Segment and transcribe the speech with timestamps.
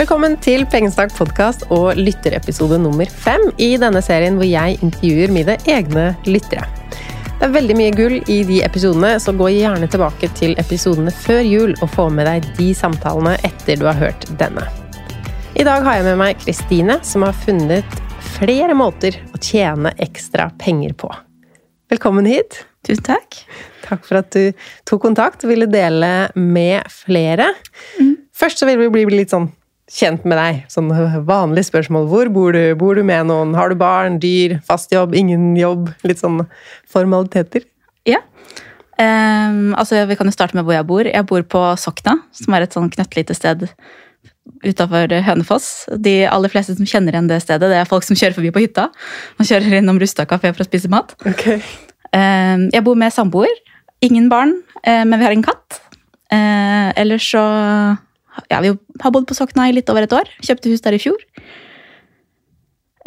[0.00, 5.58] Velkommen til Pengesnakk podkast og lytterepisode nummer fem i denne serien hvor jeg intervjuer mine
[5.68, 6.64] egne lyttere.
[7.36, 11.42] Det er veldig mye gull i de episodene, så gå gjerne tilbake til episodene før
[11.44, 14.64] jul og få med deg de samtalene etter du har hørt denne.
[15.60, 18.00] I dag har jeg med meg Kristine, som har funnet
[18.38, 21.12] flere måter å tjene ekstra penger på.
[21.92, 22.62] Velkommen hit.
[22.88, 23.42] Tusen takk.
[23.84, 24.56] Takk for at du
[24.88, 27.52] tok kontakt og ville dele med flere.
[28.00, 28.14] Mm.
[28.32, 29.50] Først så vil vi bli litt sånn
[29.90, 30.62] kjent med deg.
[30.70, 30.90] Sånn
[31.26, 32.06] vanlige spørsmål.
[32.10, 32.62] Hvor bor du?
[32.78, 33.56] Bor du med noen?
[33.58, 34.20] Har du barn?
[34.22, 34.58] Dyr?
[34.66, 35.16] Fast jobb?
[35.18, 35.90] Ingen jobb?
[36.06, 36.44] Litt sånn
[36.90, 37.66] formaliteter.
[38.08, 38.22] Ja.
[39.00, 41.08] Um, altså, vi kan jo starte med hvor jeg bor.
[41.08, 43.66] Jeg bor på Sokna, som er et sånn knøttlite sted
[44.66, 45.68] utafor Hønefoss.
[45.96, 48.64] De aller fleste som kjenner igjen det stedet, det er folk som kjører forbi på
[48.66, 48.88] hytta.
[49.40, 51.14] Man kjører innom Rustad kafé for å spise mat.
[51.28, 51.62] Okay.
[52.12, 53.52] Um, jeg bor med samboer.
[54.04, 54.54] Ingen barn,
[54.84, 55.80] uh, men vi har en katt.
[56.30, 57.42] Uh, ellers så
[58.50, 60.30] ja, vi har bodd på Sokna i litt over et år.
[60.44, 61.20] Kjøpte hus der i fjor.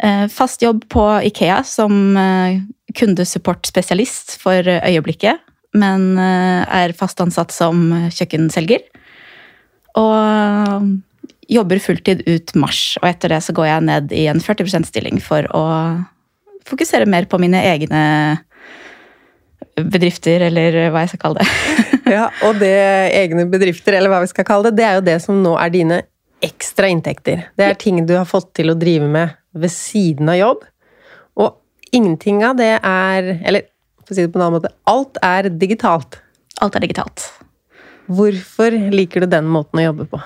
[0.04, 2.60] Eh, fast jobb på Ikea som eh,
[2.98, 5.40] kundesupportspesialist for øyeblikket.
[5.74, 8.84] Men eh, er fast ansatt som kjøkkenselger.
[10.00, 10.88] Og
[11.50, 12.96] jobber fulltid ut mars.
[13.02, 15.64] Og etter det så går jeg ned i en 40 %-stilling for å
[16.64, 18.02] fokusere mer på mine egne
[19.74, 21.48] bedrifter, eller hva jeg skal kalle det.
[22.16, 22.74] ja, Og det
[23.16, 25.72] egne bedrifter, eller hva vi skal kalle det, det er jo det som nå er
[25.74, 26.00] dine
[26.44, 27.46] ekstra inntekter.
[27.56, 30.66] Det er ting du har fått til å drive med ved siden av jobb.
[31.40, 33.70] Og ingenting av det er Eller
[34.04, 36.18] for å si det på en annen måte alt er digitalt.
[36.60, 37.24] Alt er digitalt.
[38.12, 40.20] Hvorfor liker du den måten å jobbe på?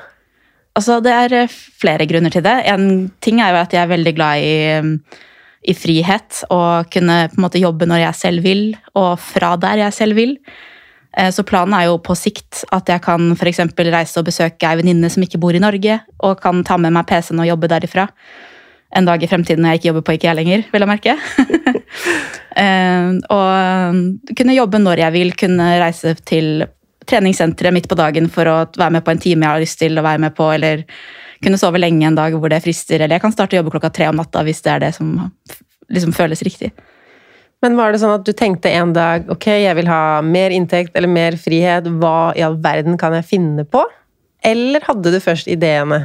[0.79, 2.57] Altså, Det er flere grunner til det.
[2.67, 4.55] En ting er jo at jeg er veldig glad i
[5.69, 8.63] i frihet og kunne på en måte jobbe når jeg selv vil,
[8.97, 10.37] og fra der jeg selv vil.
[11.19, 13.65] Eh, så planen er jo på sikt at jeg kan f.eks.
[13.91, 17.09] reise og besøke ei venninne som ikke bor i Norge, og kan ta med meg
[17.11, 18.09] PC-en og jobbe derifra.
[18.97, 21.19] En dag i fremtiden når jeg ikke jobber på IKEA lenger, vil jeg merke.
[22.59, 26.65] Eh, og kunne jobbe når jeg vil, kunne reise til
[27.07, 29.95] treningssenteret midt på dagen for å være med på en time jeg har lyst til
[29.95, 30.83] å være med på, eller
[31.45, 33.93] kunne sove lenge en dag hvor det frister, eller jeg kan starte å jobbe klokka
[33.95, 35.13] tre om natta hvis det er det som
[35.95, 36.73] liksom føles riktig.
[37.65, 40.95] Men var det sånn at du tenkte en dag ok, jeg vil ha mer inntekt
[40.99, 43.83] eller mer frihet, hva i all verden kan jeg finne på?
[44.47, 46.05] Eller hadde du først ideene?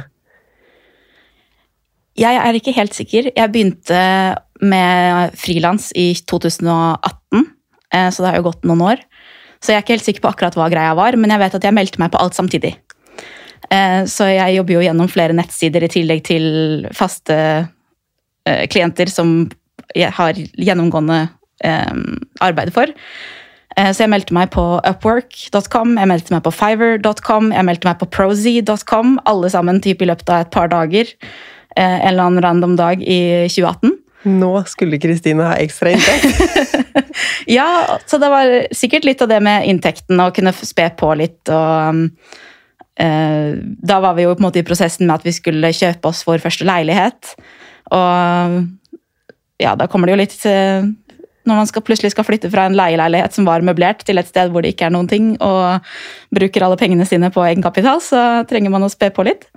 [2.18, 3.30] Jeg er ikke helt sikker.
[3.34, 4.00] Jeg begynte
[4.62, 7.46] med frilans i 2018,
[7.94, 9.04] eh, så det har jo gått noen år.
[9.62, 11.66] Så jeg er ikke helt sikker på akkurat hva greia var, men jeg vet at
[11.66, 12.74] jeg meldte meg på alt samtidig.
[13.70, 16.46] Eh, så jeg jobber jo gjennom flere nettsider i tillegg til
[16.94, 19.36] faste eh, klienter som
[19.94, 21.26] har gjennomgående
[21.64, 21.96] eh,
[22.44, 22.92] arbeid for.
[23.74, 28.06] Så jeg meldte meg på upwork.com, jeg meldte meg på fiver.com, jeg meldte meg på
[28.06, 31.10] prozy.com, alle sammen typ i løpet av et par dager.
[31.74, 33.18] En eller annen random dag i
[33.50, 33.96] 2018.
[34.30, 36.86] Nå skulle Kristine ha ekstra inntekt.
[37.58, 37.66] ja,
[38.06, 42.06] så det var sikkert litt av det med inntekten å kunne spe på litt og
[42.94, 46.10] Eh, da var vi jo på en måte i prosessen med at vi skulle kjøpe
[46.10, 47.34] oss vår første leilighet.
[47.94, 48.60] Og
[49.62, 50.86] ja, da kommer det jo litt eh,
[51.44, 54.52] Når man skal, plutselig skal flytte fra en leieleilighet som var møblert, til et sted
[54.52, 55.84] hvor det ikke er noen ting, og
[56.34, 59.48] bruker alle pengene sine på egenkapital, så trenger man å spe på litt.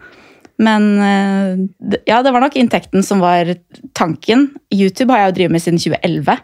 [0.58, 3.54] Men eh, ja, det var nok inntekten som var
[3.98, 4.50] tanken.
[4.74, 6.40] YouTube har jeg jo drevet med siden 2011.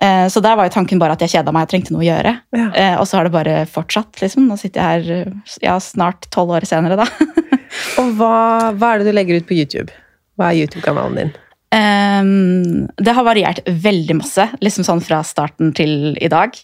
[0.00, 2.08] Eh, så der var jo tanken bare at jeg kjeda meg, jeg trengte noe å
[2.08, 2.34] gjøre.
[2.56, 2.68] Ja.
[2.72, 4.48] Eh, og så har det bare fortsatt, liksom.
[4.48, 7.06] Nå sitter jeg her ja, snart tolv år senere, da.
[8.00, 8.34] og hva,
[8.72, 9.92] hva, er det du legger ut på YouTube?
[10.40, 11.34] Hva er YouTube-kanalen din?
[11.72, 16.58] Um, det har variert veldig masse, liksom sånn fra starten til i dag.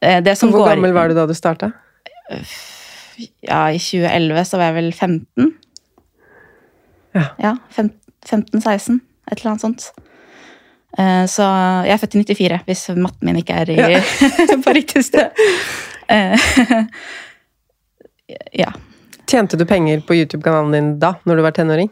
[0.00, 1.70] Hvor går, gammel var du da du starta?
[3.44, 5.50] Ja, i 2011 så var jeg vel 15.
[7.14, 7.24] Ja.
[7.42, 9.00] ja 15-16,
[9.30, 9.90] et eller annet sånt.
[10.98, 11.46] Eh, så
[11.86, 14.02] jeg er født i 94, hvis matten min ikke er i, ja.
[14.64, 15.42] på riktig sted.
[16.10, 16.50] Eh,
[18.62, 18.72] ja.
[19.30, 21.90] Tjente du penger på YouTube-kanalen din da, når du var tenåring?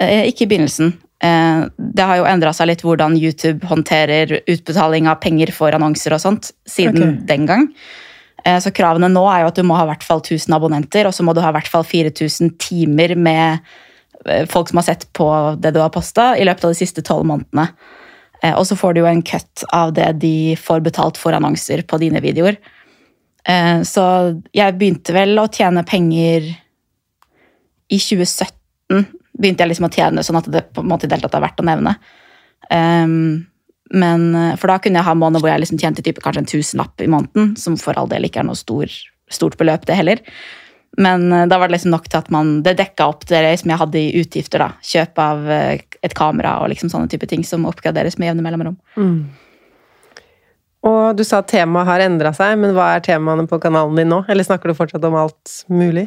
[0.00, 0.96] Eh, ikke i begynnelsen.
[1.20, 6.22] Det har jo endra seg litt hvordan YouTube håndterer utbetaling av penger for annonser og
[6.22, 7.18] sånt siden okay.
[7.28, 7.66] den gang.
[8.64, 11.12] Så kravene nå er jo at du må ha i hvert fall 1000 abonnenter, og
[11.12, 13.60] så må du ha i hvert fall 4000 timer med
[14.48, 15.28] folk som har sett på
[15.60, 17.68] det du har posta i løpet av de siste tolv månedene.
[18.42, 21.84] Eh, og så får du jo en cut av det de får betalt for annonser
[21.88, 22.58] på dine videoer.
[23.48, 24.04] Eh, så
[24.56, 26.50] jeg begynte vel å tjene penger
[27.90, 29.06] i 2017.
[29.38, 31.62] Begynte jeg liksom å tjene sånn at det på en måte i det er verdt
[31.62, 31.94] å nevne.
[32.70, 33.46] Um,
[33.90, 36.50] men, eh, for da kunne jeg ha måneder hvor jeg liksom tjente type, kanskje en
[36.50, 38.90] tusenlapp i måneden, som for all del ikke er noe stor,
[39.30, 40.22] stort beløp, det heller.
[40.98, 43.72] Men eh, da var det liksom nok til at man, det dekka opp det som
[43.72, 44.62] jeg hadde i utgifter.
[44.62, 44.70] da.
[44.86, 48.78] Kjøp av eh, et kamera og liksom sånne type ting som oppgraderes med jevne mellomrom.
[48.94, 49.24] Mm.
[50.86, 54.08] Og du sa at temaet har endra seg, men hva er temaene på kanalen din
[54.08, 54.22] nå?
[54.32, 56.06] Eller snakker du fortsatt om alt mulig?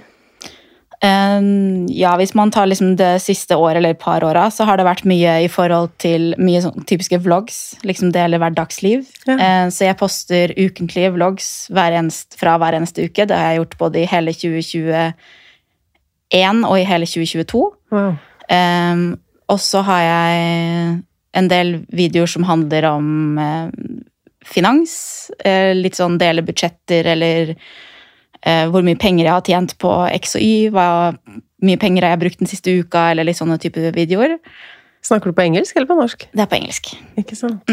[1.04, 4.78] Um, ja, hvis man tar liksom det siste året eller et par åra, så har
[4.80, 7.76] det vært mye i forhold til mye sånn typiske vlogs.
[7.84, 9.04] Liksom dele hverdagsliv.
[9.28, 9.36] Ja.
[9.36, 13.28] Uh, så jeg poster ukentlige vlogs hver eneste, fra hver eneste uke.
[13.28, 17.64] Det har jeg gjort både i hele 2021 og i hele 2022.
[17.94, 18.12] Wow.
[18.48, 19.04] Um,
[19.52, 21.04] og så har jeg
[21.34, 23.70] en del videoer som handler om eh,
[24.46, 25.32] finans.
[25.44, 27.56] eh, litt sånn dele budsjetter eller
[28.46, 30.70] eh, hvor mye penger jeg har tjent på X og Y.
[30.76, 30.88] Hva
[31.64, 34.38] mye penger jeg har brukt den siste uka, eller litt sånne type videoer.
[35.04, 36.28] Snakker du på engelsk eller på norsk?
[36.32, 36.94] Det er på engelsk.
[37.20, 37.72] Ikke sant?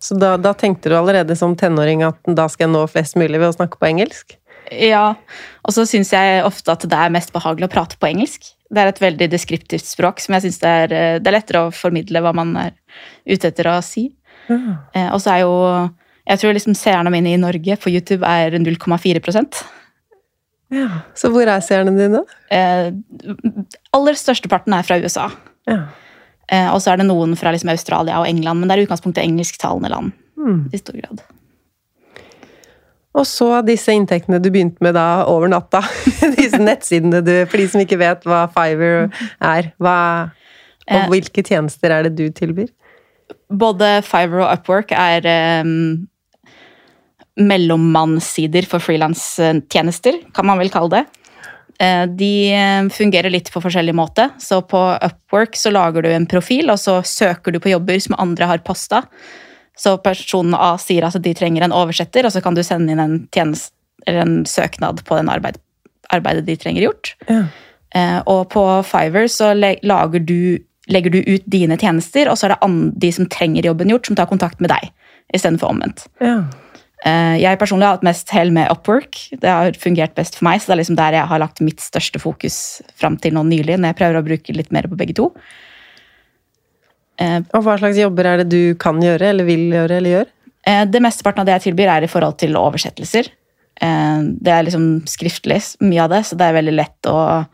[0.00, 3.40] Så da, da tenkte du allerede som tenåring at da skal jeg nå flest mulig
[3.40, 4.36] ved å snakke på engelsk?
[4.68, 5.16] Ja,
[5.64, 8.50] og så syns jeg ofte at det er mest behagelig å prate på engelsk.
[8.68, 11.74] Det er et veldig deskriptivt språk som jeg syns det, eh, det er lettere å
[11.74, 12.74] formidle hva man er
[13.24, 14.10] ute etter å si.
[14.48, 14.76] Mm.
[14.94, 15.56] Eh, og så er jo
[16.28, 19.22] Jeg tror liksom seerne mine i Norge på YouTube er 0,4
[20.74, 20.88] ja.
[21.16, 22.20] Så hvor er seerne dine?
[22.50, 22.92] eh,
[23.96, 25.28] Aller størsteparten er fra USA.
[25.68, 25.78] Ja.
[26.50, 28.86] Eh, og så er det noen fra liksom Australia og England, men det er i
[28.88, 30.12] utgangspunktet engelsktalende land.
[30.38, 30.68] Mm.
[30.72, 31.20] i stor grad.
[33.18, 35.80] Og så disse inntektene du begynte med da over natta.
[36.38, 39.08] disse nettsidene du For de som ikke vet hva Fiverr
[39.42, 39.72] er.
[39.82, 39.96] Hva,
[40.88, 41.08] og Eh.
[41.10, 42.70] hvilke tjenester er det du tilbyr?
[43.52, 45.26] Både Fiverr og Upwork er
[45.66, 46.06] um,
[47.38, 51.04] mellommannssider for frilanstjenester, kan man vel kalle det.
[51.78, 54.30] Eh, De eh, fungerer litt på forskjellig måte.
[54.42, 58.18] Så på Upwork så lager du en profil, og så søker du på jobber som
[58.18, 59.04] andre har posta.
[59.78, 63.02] Så person A sier at de trenger en oversetter, og så kan du sende inn
[63.02, 63.72] en, tjenest,
[64.06, 65.60] eller en søknad på den arbeid,
[66.10, 67.14] arbeidet de trenger gjort.
[67.28, 67.44] Ja.
[67.94, 70.58] Eh, Og på Fiverr så lager du,
[70.90, 74.16] legger du ut dine tjenester, og så er det de som trenger jobben gjort, som
[74.18, 74.90] tar kontakt med deg,
[75.34, 76.08] istedenfor omvendt.
[76.20, 76.42] ja.
[77.06, 79.14] Eh, Jeg personlig har hatt mest hell med Upwork.
[79.38, 81.78] Det har fungert best for meg, så det er liksom der jeg har lagt mitt
[81.80, 85.14] største fokus fram til nå nylig, når jeg prøver å bruke litt mer på begge
[85.14, 85.30] to.
[87.18, 90.26] Eh, Og hva slags jobber er det du kan gjøre, eller vil gjøre, eller gjør?
[90.66, 93.30] Eh, Det mesteparten av det jeg tilbyr, er i forhold til oversettelser.
[93.78, 97.46] Det er liksom skriftlig, mye av det, så det er veldig lett å,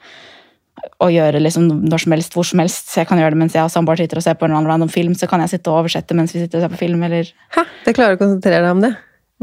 [1.04, 2.88] å gjøre liksom når som helst, hvor som helst.
[2.88, 4.88] Så jeg kan gjøre det mens jeg og samboer sitter og ser på en random
[4.88, 7.28] film, så kan jeg sitte og oversette mens vi sitter og ser på film, eller
[7.52, 7.66] Hæ?
[7.84, 8.94] Det klarer å konsentrere deg om det?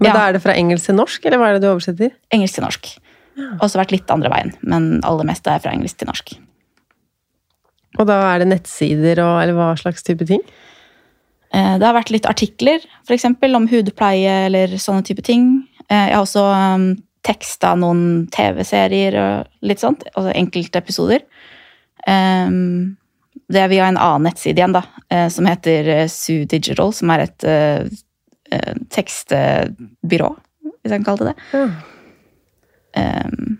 [0.01, 0.13] Men Ja.
[0.18, 2.12] da er det fra engelsk til norsk, eller hva er det du oversetter?
[2.33, 2.88] engelsk til norsk.
[3.62, 6.33] Også vært litt andre veien, men aller mest er fra engelsk til norsk.
[8.00, 10.42] Og da er det nettsider og eller hva slags type ting?
[11.53, 13.25] Eh, Det har vært litt artikler, f.eks.
[13.25, 15.68] om hudpleie eller sånne type ting.
[15.89, 21.21] Eh, Jeg har også um, teksta noen TV-serier og litt sånt, altså enkelte episoder.
[22.07, 22.97] Um,
[23.51, 27.19] det er via en annen nettside igjen, da, eh, som heter Sue Digital, som er
[27.27, 27.44] et
[28.51, 30.30] eh, tekstbyrå,
[30.81, 31.57] hvis jeg kan kalle det det.
[31.57, 33.25] Ja.
[33.25, 33.57] Um,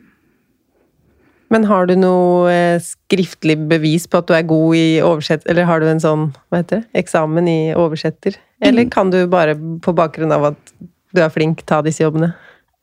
[1.52, 5.44] Men har du noe eh, skriftlig bevis på at du er god i oversett...
[5.52, 8.38] Eller har du en sånn, hva heter det, eksamen i oversetter?
[8.64, 10.74] Eller kan du bare på bakgrunn av at
[11.12, 12.30] du er flink, ta disse jobbene?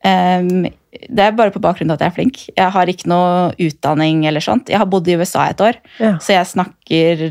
[0.05, 2.43] Um, det er bare på bakgrunn av at jeg er flink.
[2.59, 4.69] Jeg har ikke noe utdanning eller sånt.
[4.69, 6.13] Jeg har bodd i USA et år, Ja.
[6.21, 7.25] så jeg snakker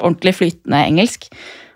[0.00, 1.30] ordentlig flytende engelsk.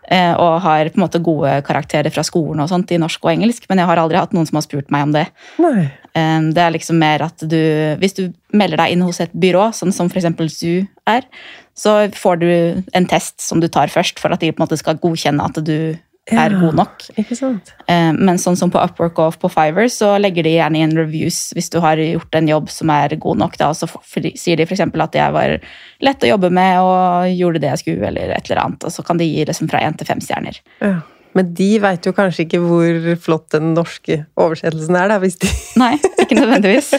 [0.09, 3.33] Eh, Og har på en måte gode karakterer fra skolen og sånt i norsk og
[3.35, 5.27] engelsk, men jeg har aldri hatt noen som har spurt meg om det.
[5.63, 5.91] Nei.
[6.15, 7.59] Um, Det er liksom mer at du
[7.99, 10.31] Hvis du melder deg inn hos et byrå, sånn som f.eks.
[10.55, 11.27] ZOO er,
[11.75, 12.51] så får du
[12.95, 15.59] en test som du tar først, for at de på en måte skal godkjenne at
[15.67, 15.97] du
[16.31, 16.61] er Ja.
[16.61, 17.03] god nok.
[17.19, 21.53] Eh, Men sånn som på Upwork og på Fiverr, så legger de gjerne inn reviews
[21.55, 23.57] hvis du har gjort en jobb som er god nok.
[23.59, 23.89] Da, og så
[24.37, 24.81] sier de f.eks.
[24.81, 25.59] at jeg var
[26.01, 28.85] lett å jobbe med og gjorde det jeg skulle, eller et eller annet.
[28.85, 30.61] Og så kan de gi liksom fra én til fem stjerner.
[30.81, 31.01] Ja.
[31.35, 35.49] Men de veit jo kanskje ikke hvor flott den norske oversettelsen er, da, hvis, de,
[35.83, 36.93] Nei, ikke nødvendigvis.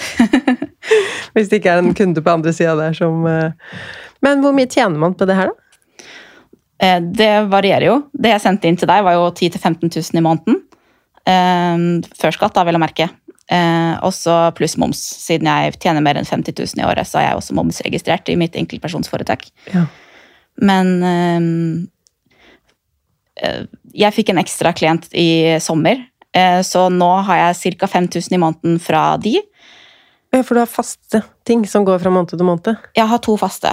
[1.34, 3.52] hvis det ikke er en kunde på andre sida der som eh,
[4.22, 5.62] Men hvor mye tjener man på det her, da?
[6.80, 7.98] Eh, Det varierer jo.
[8.14, 10.62] Det jeg sendte inn til deg, var jo 10 000-15 000 i måneden.
[11.26, 13.10] Eh, Før skatt, da, vel å merke.
[13.48, 15.00] Eh, Også pluss moms.
[15.26, 18.38] Siden jeg tjener mer enn 50 000 i året, så er jeg også momsregistrert i
[18.40, 19.48] mitt enkeltpersonsforetak.
[19.74, 19.86] Ja.
[20.62, 21.90] Men
[23.92, 26.00] jeg fikk en ekstra klient i sommer,
[26.64, 27.90] så nå har jeg ca.
[27.92, 29.34] 5000 i måneden fra de.
[30.32, 32.80] Ja, For du har faste ting som går fra måned til måned?
[32.96, 33.72] Jeg har to faste,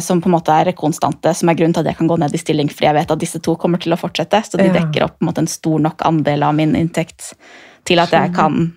[0.00, 2.32] som på en måte er konstante, som er grunnen til at jeg kan gå ned
[2.32, 5.04] i stilling, fordi jeg vet at disse to kommer til å fortsette, så de dekker
[5.04, 7.34] opp på en, måte, en stor nok andel av min inntekt
[7.84, 8.70] til at jeg kan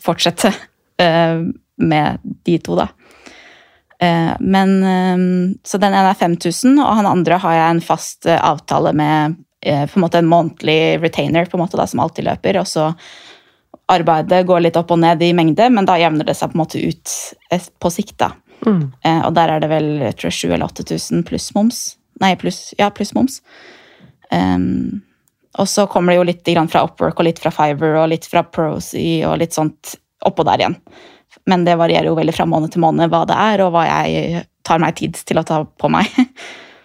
[0.00, 0.54] fortsette.
[1.02, 1.44] uh,
[1.76, 2.88] med de to, da.
[4.02, 8.28] Uh, men uh, Så den ene er 5000, og han andre har jeg en fast
[8.28, 12.00] eh, avtale med eh, på en måte en månedlig retainer på en måte da, som
[12.00, 12.60] alltid løper.
[12.60, 12.90] Og så
[13.92, 16.64] arbeidet går litt opp og ned i mengde, men da jevner det seg på en
[16.64, 17.14] måte ut
[17.50, 18.18] eh, på sikt.
[18.22, 18.32] da.
[18.64, 18.92] Mm.
[19.04, 21.82] Eh, og der er det vel jeg tror 7000 eller 8000 pluss moms.
[22.22, 23.42] Nei, pluss ja, pluss moms.
[24.32, 25.02] Um,
[25.60, 28.26] og så kommer det jo litt grann fra Upwork og litt fra Fiverr og litt
[28.28, 29.94] fra Prosy og litt sånt
[30.26, 30.76] oppå der igjen.
[31.46, 34.42] Men det varierer jo veldig fra måned til måned hva det er, og hva jeg
[34.66, 36.12] tar meg tid til å ta på meg.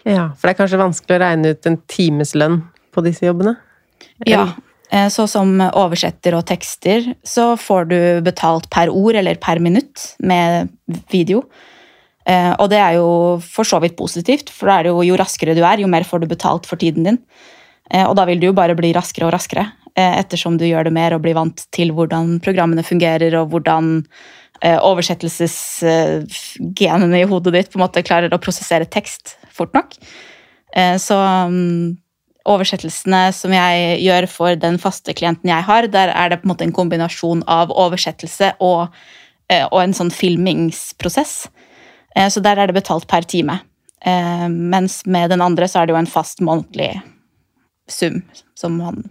[0.01, 2.55] Ja, for det er kanskje vanskelig å regne ut en timeslønn
[2.89, 3.51] på disse jobbene?
[4.25, 4.55] Ja, eh,
[4.91, 10.67] så som oversetter og tekster, så får du betalt per ord eller per minutt med
[11.13, 11.45] video.
[12.27, 15.79] Eh, Og det er jo for så vidt positivt, for jo, jo raskere du er,
[15.79, 17.17] jo mer får du betalt for tiden din.
[17.89, 20.83] Eh, Og da vil du jo bare bli raskere og raskere, eh, ettersom du gjør
[20.85, 24.05] det mer og blir vant til hvordan programmene fungerer, og hvordan
[24.61, 29.95] eh, oversettelsesgenene i hodet ditt på en måte klarer å prosessere tekst fort nok.
[30.75, 31.97] Eh, Så mm,
[32.49, 36.53] oversettelsene som jeg gjør for den faste klienten jeg har, der er det på en
[36.53, 38.93] måte en kombinasjon av oversettelse og,
[39.49, 41.49] eh, og en sånn filmingsprosess.
[42.15, 43.61] Eh, Så der er det betalt per time.
[44.05, 47.01] Eh, Mens med den andre så er det jo en fast månedlig
[47.87, 48.23] sum
[48.55, 49.09] som, man,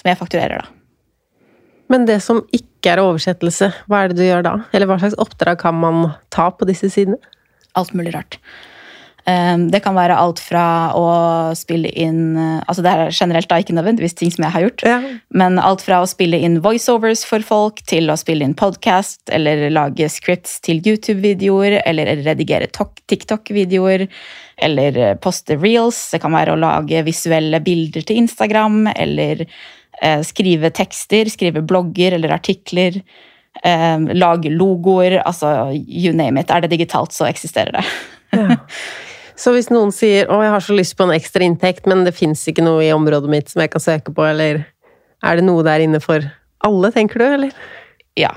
[0.00, 0.68] som jeg fakturerer, da.
[1.88, 4.54] Men det som ikke er oversettelse, hva er det du gjør da?
[4.72, 7.16] Eller hva slags oppdrag kan man ta på disse sidene?
[7.78, 8.38] alt mulig rart.
[9.28, 10.62] Um, Det kan være alt fra
[10.96, 11.06] å
[11.58, 14.84] spille inn uh, altså Det er generelt da ikke nødvendigvis ting som jeg har gjort,
[14.88, 14.98] Ja.
[15.36, 19.66] men alt fra å spille inn voiceovers for folk, til å spille inn podcast, eller
[19.74, 24.06] lage scripts til YouTube-videoer, eller redigere TikTok-videoer,
[24.64, 25.98] eller uh, poste reels.
[26.14, 32.16] Det kan være å lage visuelle bilder til Instagram, eller uh, skrive tekster, skrive blogger
[32.16, 33.02] eller artikler.
[33.64, 36.50] eh, lage logoer, altså you name it.
[36.50, 37.84] Er det digitalt, så eksisterer det.
[38.32, 38.56] Ja.
[39.38, 42.16] Så hvis noen sier 'Å, jeg har så lyst på en ekstra inntekt, men det
[42.16, 44.66] fins ikke noe i området mitt som jeg kan søke på', eller
[45.22, 46.26] er det noe der inne for
[46.66, 47.52] alle, tenker du, eller?
[48.18, 48.32] Ja.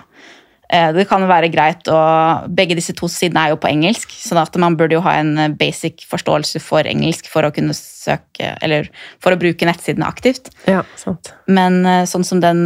[0.72, 2.00] Eh, Det kan være greit å
[2.48, 5.34] Begge disse to sidene er jo på engelsk, sånn at man burde jo ha en
[5.38, 8.88] eh, basic forståelse for engelsk for å kunne søke Eller
[9.22, 10.50] for å bruke nettsidene aktivt.
[10.70, 11.34] Ja, sant.
[11.52, 12.66] Men eh, sånn som den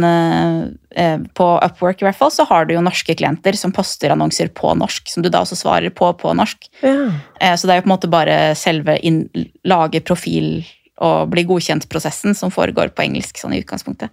[1.36, 4.70] på Upwork, i hvert fall, så har du jo norske klienter som poster annonser på
[4.80, 6.70] norsk, som du da også svarer på på norsk.
[6.80, 7.52] Ja.
[7.60, 9.26] Så det er jo på en måte bare selve inn,
[9.68, 10.64] lage profil
[11.04, 14.08] og bli godkjent-prosessen som foregår på engelsk sånn i utgangspunktet.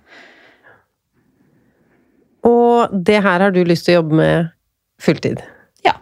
[2.47, 4.49] Og det her har du lyst til å jobbe med
[5.03, 5.41] fulltid.
[5.85, 5.93] Ja.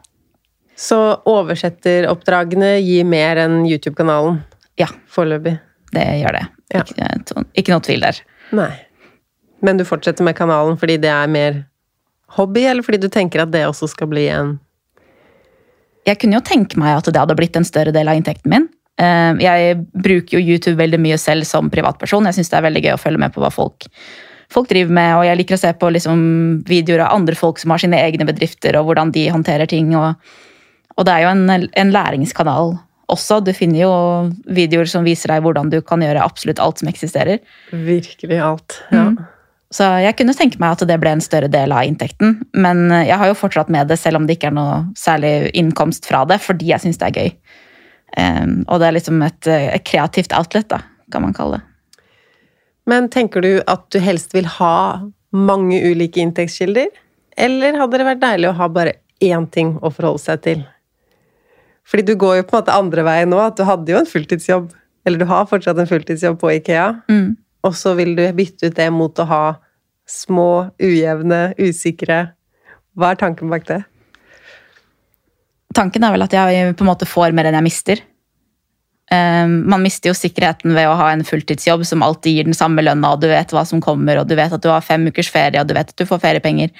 [0.78, 0.98] Så
[1.30, 4.42] oversetteroppdragene gir mer enn YouTube-kanalen
[4.82, 5.58] Ja, foreløpig?
[5.92, 6.46] det gjør det.
[6.74, 6.82] Ja.
[6.88, 8.22] Ikke, ikke noe tvil der.
[8.56, 8.72] Nei.
[9.62, 11.60] Men du fortsetter med kanalen fordi det er mer
[12.38, 14.54] hobby, eller fordi du tenker at det også skal bli en
[16.08, 18.70] Jeg kunne jo tenke meg at det hadde blitt en større del av inntekten min.
[18.98, 22.26] Eh, Jeg bruker jo YouTube veldig mye selv som privatperson.
[22.26, 23.86] Jeg syns det er veldig gøy å følge med på hva folk,
[24.52, 26.22] folk driver med, og jeg liker å se på liksom
[26.68, 29.94] videoer av andre folk som har sine egne bedrifter, og hvordan de håndterer ting.
[29.98, 30.16] Og,
[30.98, 32.76] og det er jo en, en læringskanal
[33.12, 33.42] også.
[33.44, 33.94] Du finner jo
[34.52, 37.42] videoer som viser deg hvordan du kan gjøre absolutt alt som eksisterer.
[37.72, 38.82] Virkelig alt.
[38.92, 39.12] Ja.
[39.12, 39.22] Mm.
[39.72, 42.42] Så jeg kunne tenke meg at det ble en større del av inntekten.
[42.52, 46.10] Men jeg har jo fortsatt med det, selv om det ikke er noe særlig innkomst
[46.10, 47.32] fra det, fordi jeg syns det er gøy.
[48.20, 50.82] Um, og det er liksom et, et kreativt outlet, da,
[51.16, 51.71] kan man kalle det.
[52.92, 54.76] Men tenker du at du helst vil ha
[55.32, 56.90] mange ulike inntektskilder?
[57.40, 60.66] Eller hadde det vært deilig å ha bare én ting å forholde seg til?
[61.88, 64.10] Fordi du går jo på en måte andre veien nå, at du hadde jo en
[64.10, 64.70] fulltidsjobb.
[65.08, 66.90] Eller du har fortsatt en fulltidsjobb på Ikea.
[67.12, 67.38] Mm.
[67.68, 69.44] Og så vil du bytte ut det mot å ha
[70.10, 72.34] små, ujevne, usikre
[72.98, 73.80] Hva er tanken bak det?
[75.78, 78.02] Tanken er vel at jeg på en måte får mer enn jeg mister.
[79.12, 82.84] Um, man mister jo sikkerheten ved å ha en fulltidsjobb som alltid gir den samme
[82.86, 85.32] lønna, og du vet hva som kommer, og du vet at du har fem ukers
[85.34, 86.72] ferie, og du vet at du får feriepenger.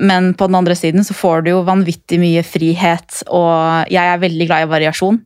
[0.00, 4.22] Men på den andre siden så får du jo vanvittig mye frihet, og jeg er
[4.22, 5.20] veldig glad i variasjon.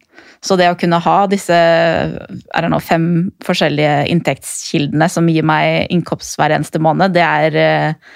[0.45, 3.07] Så det å kunne ha disse I know, fem
[3.45, 8.15] forskjellige inntektskildene som gir meg innkomst hver eneste måned, det er eh,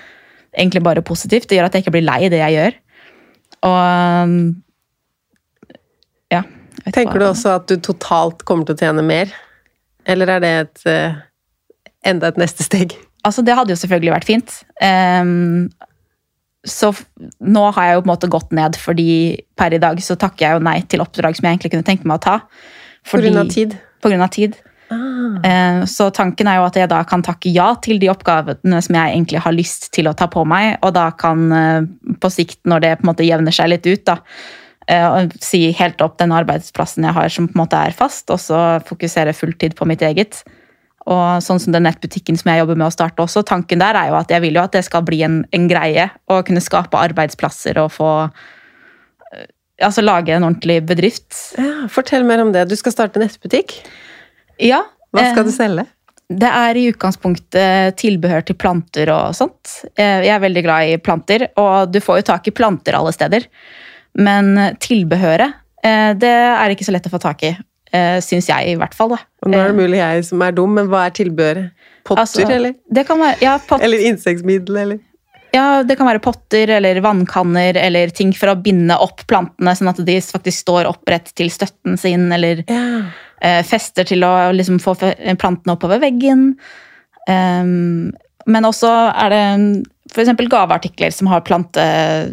[0.56, 1.48] egentlig bare positivt.
[1.48, 2.78] Det gjør at jeg ikke blir lei det jeg gjør.
[3.68, 3.78] Og
[6.34, 6.42] ja.
[6.86, 9.32] Tenker du også at du totalt kommer til å tjene mer?
[10.08, 11.18] Eller er det et, eh,
[12.06, 12.94] enda et neste steg?
[13.26, 14.54] Altså, det hadde jo selvfølgelig vært fint.
[14.80, 15.68] Um,
[16.68, 16.92] så
[17.40, 19.10] nå har jeg jo på en måte gått ned, fordi
[19.58, 22.08] per i dag så takker jeg jo nei til oppdrag som jeg egentlig kunne tenke
[22.08, 22.38] meg å ta.
[23.08, 23.76] På grunn av tid?
[24.02, 24.56] På grunn av tid.
[24.90, 25.38] Ah.
[25.44, 28.96] Eh, Så tanken er jo at jeg da kan takke ja til de oppgavene som
[28.96, 31.82] jeg egentlig har lyst til å ta på meg, og da kan eh,
[32.20, 34.18] på sikt, når det på en måte jevner seg litt ut, da,
[34.88, 38.40] og si helt opp den arbeidsplassen jeg har som på en måte er fast, og
[38.40, 40.40] så fokusere fulltid på mitt eget.
[41.08, 44.10] Og sånn som den nettbutikken som jeg jobber med å starte også, tanken der er
[44.10, 47.00] jo at jeg vil jo at det skal bli en, en greie, Å kunne skape
[47.00, 49.46] arbeidsplasser og få eh,
[49.84, 51.30] Altså lage en ordentlig bedrift.
[51.56, 52.66] Ja, fortell mer om det.
[52.68, 53.76] Du skal starte nettbutikk.
[54.58, 54.82] Ja.
[55.14, 55.84] Hva skal eh, du selge?
[56.28, 59.78] Det er i utgangspunktet tilbehør til planter og sånt.
[59.94, 63.14] Eh, Jeg er veldig glad i planter, og du får jo tak i planter alle
[63.16, 63.46] steder.
[64.18, 65.54] Men tilbehøret,
[65.86, 67.56] eh, det er ikke så lett å få tak i.
[68.20, 69.14] Syns jeg, i hvert fall.
[69.14, 69.16] da.
[69.40, 71.70] Og nå er det mulig jeg som er dum, men hva er tilbehøret?
[72.04, 72.74] Potter, Altså, eller?
[72.92, 74.98] Det kan være, ja, pot, Eller insektmiddel, eller?
[75.54, 79.88] ja, det kan være potter eller vannkanner eller ting for å binde opp plantene, sånn
[79.88, 83.04] at de faktisk står opprett til støtten sin, eller Ja.
[83.40, 84.92] eh, fester til å liksom få
[85.40, 86.58] plantene oppover veggen.
[87.28, 88.12] Ehm,
[88.46, 90.36] men også er det f.eks.
[90.48, 92.28] gaveartikler som har plante, eh,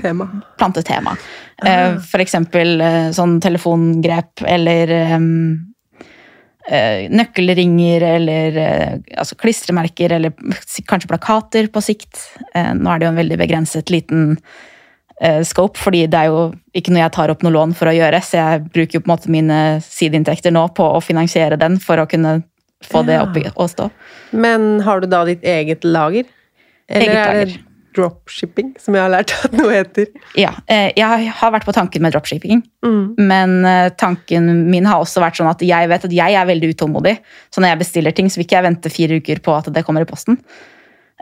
[0.00, 0.26] Tema.
[0.58, 1.16] plantetema.
[1.62, 1.68] Ah.
[1.68, 5.30] Eh, For eksempel eh, sånn telefongrep eller um,
[7.12, 8.56] nøkkelringer eller
[9.20, 10.32] altså klistremerker eller
[10.88, 12.22] kanskje plakater på sikt.
[12.54, 14.30] Nå er det jo en veldig begrenset liten
[15.44, 16.38] scope, fordi det er jo
[16.76, 19.10] ikke noe jeg tar opp noe lån for å gjøre, så jeg bruker jo på
[19.10, 22.38] en måte mine sideinntekter nå på å finansiere den for å kunne
[22.84, 23.22] få det Ja.
[23.28, 23.90] opp i- å stå.
[24.32, 26.24] Men har du da ditt eget lager?
[26.88, 27.62] Eller Eget er det lager.
[27.94, 30.10] Dropshipping, som jeg har lært at noe heter?
[30.38, 33.14] Ja, eh, jeg har vært på tanken med dropshipping, Mm.
[33.16, 36.74] men eh, tanken min har også vært sånn at jeg vet at jeg er veldig
[36.74, 37.16] utålmodig.
[37.50, 39.84] Så når jeg bestiller ting, så vil ikke jeg vente fire uker på at det
[39.86, 40.36] kommer i posten.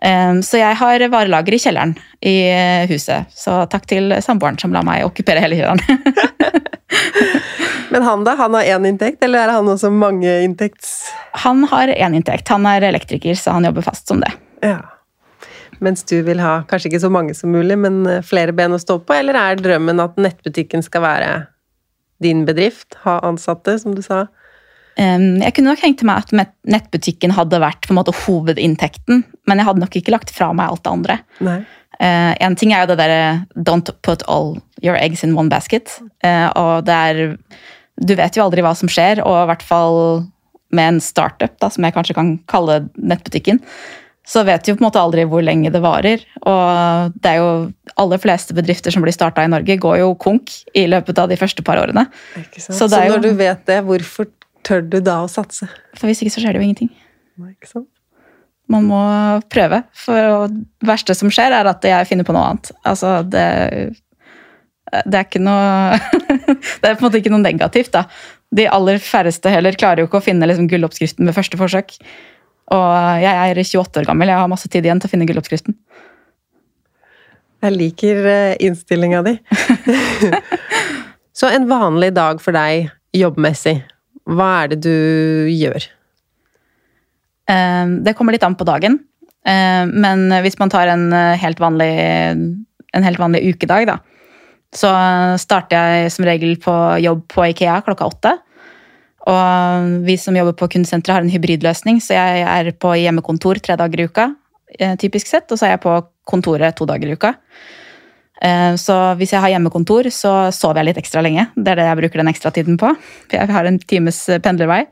[0.02, 1.94] Eh, Så jeg har varelager i kjelleren
[2.26, 3.30] i eh, huset.
[3.30, 5.82] Så takk til samboeren som la meg okkupere hele kjelleren.
[7.92, 8.34] Men han da?
[8.38, 11.10] Han har én inntekt, eller er han også mange inntekts...
[11.44, 12.48] Han har én inntekt.
[12.48, 14.30] Han er elektriker, så han jobber fast som det.
[14.64, 14.78] Ja.
[15.82, 18.80] Mens du vil ha kanskje ikke så mange som mulig, men eh, flere ben å
[18.80, 19.16] stå på?
[19.16, 21.32] Eller er drømmen at nettbutikken skal være
[22.22, 22.94] din bedrift?
[23.06, 24.26] Ha ansatte, som du sa?
[24.92, 29.94] Jeg kunne nok tenkt meg at nettbutikken hadde vært måte hovedinntekten, men jeg hadde nok
[29.96, 31.16] ikke lagt fra meg alt det andre.
[31.40, 31.62] Nei.
[32.02, 36.00] Eh, en ting er jo det derre 'don't put all your eggs in one basket'.
[36.24, 37.38] Eh, og det er
[38.02, 40.26] Du vet jo aldri hva som skjer, og i hvert fall
[40.72, 43.60] med en startup, da, som jeg kanskje kan kalle nettbutikken,
[44.26, 46.20] så vet du jo på en måte aldri hvor lenge det varer.
[46.46, 47.48] Og det er jo
[47.98, 51.38] aller fleste bedrifter som blir starta i Norge, går jo konk i løpet av de
[51.40, 52.06] første par årene.
[52.38, 52.62] Ikke?
[52.62, 54.28] Så Så, jo- når du vet det, hvorfor
[54.62, 55.66] tør du da å satse?
[55.98, 56.92] For hvis ikke så skjer det jo ingenting.
[57.38, 57.88] Nei, Ikke sant?
[58.70, 59.00] Man må
[59.50, 59.82] prøve.
[59.92, 62.70] For det verste som skjer, er at jeg finner på noe annet.
[62.86, 63.96] Altså, det
[64.92, 65.98] Det er ikke noe
[66.80, 68.06] Det er på en måte ikke noe negativt, da.
[68.54, 71.94] De aller færreste heller klarer jo ikke å finne liksom, gulloppskriften ved første forsøk.
[72.72, 75.76] Og jeg er 28 år gammel, jeg har masse tid igjen til å finne gulloppskriften.
[77.62, 79.36] Jeg liker eh, innstillinga di.
[81.38, 83.76] Så en vanlig dag for deg jobbmessig,
[84.30, 85.84] hva er det du gjør?
[87.52, 88.98] Eh, Det kommer litt an på dagen.
[89.46, 91.92] Eh, Men hvis man tar en eh, helt vanlig,
[92.92, 93.98] en helt vanlig ukedag, da,
[94.72, 94.88] så
[95.36, 96.72] starter jeg som regel på
[97.04, 98.30] jobb på Ikea klokka åtte.
[99.30, 103.76] Og vi som jobber på kundesenteret har en hybridløsning, så jeg er på hjemmekontor tre
[103.78, 104.32] dager i uka,
[104.78, 105.94] eh, typisk sett, og så er jeg på
[106.26, 107.34] kontoret to dager i uka.
[108.42, 111.46] Eh, Så hvis jeg har hjemmekontor, så sover jeg litt ekstra lenge.
[111.54, 112.96] Det er det jeg bruker den ekstra tiden på.
[113.30, 114.86] Jeg har en times pendlervei.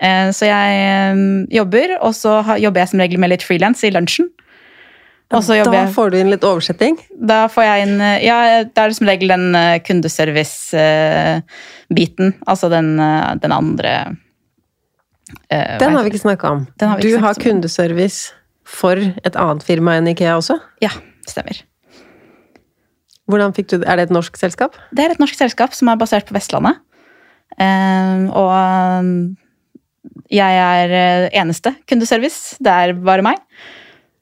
[0.00, 4.30] Eh, Så jeg jobber, og så jobber jeg som regel med litt frilans i lunsjen.
[5.30, 5.38] Da
[5.94, 6.96] får du inn litt oversetting.
[7.14, 12.34] da får jeg inn eh, Ja, det er som regel den eh, kundeservice-biten.
[12.50, 13.92] Altså den, eh, den andre
[15.52, 16.66] uh, Den har vi ikke snakka om.
[16.82, 17.42] Har ikke Du har om.
[17.42, 18.20] kundeservice
[18.66, 20.58] for et annet firma enn Ikea også?
[20.82, 20.90] Ja,
[21.28, 21.62] stemmer.
[23.30, 23.86] Hvordan fikk du det?
[23.86, 24.72] Er det et norsk selskap?
[24.90, 26.74] Det er et norsk selskap som er basert på Vestlandet.
[27.60, 29.02] Uh, og eh,
[30.30, 32.56] jeg er eh, eneste kundeservice.
[32.62, 33.36] Det er bare meg.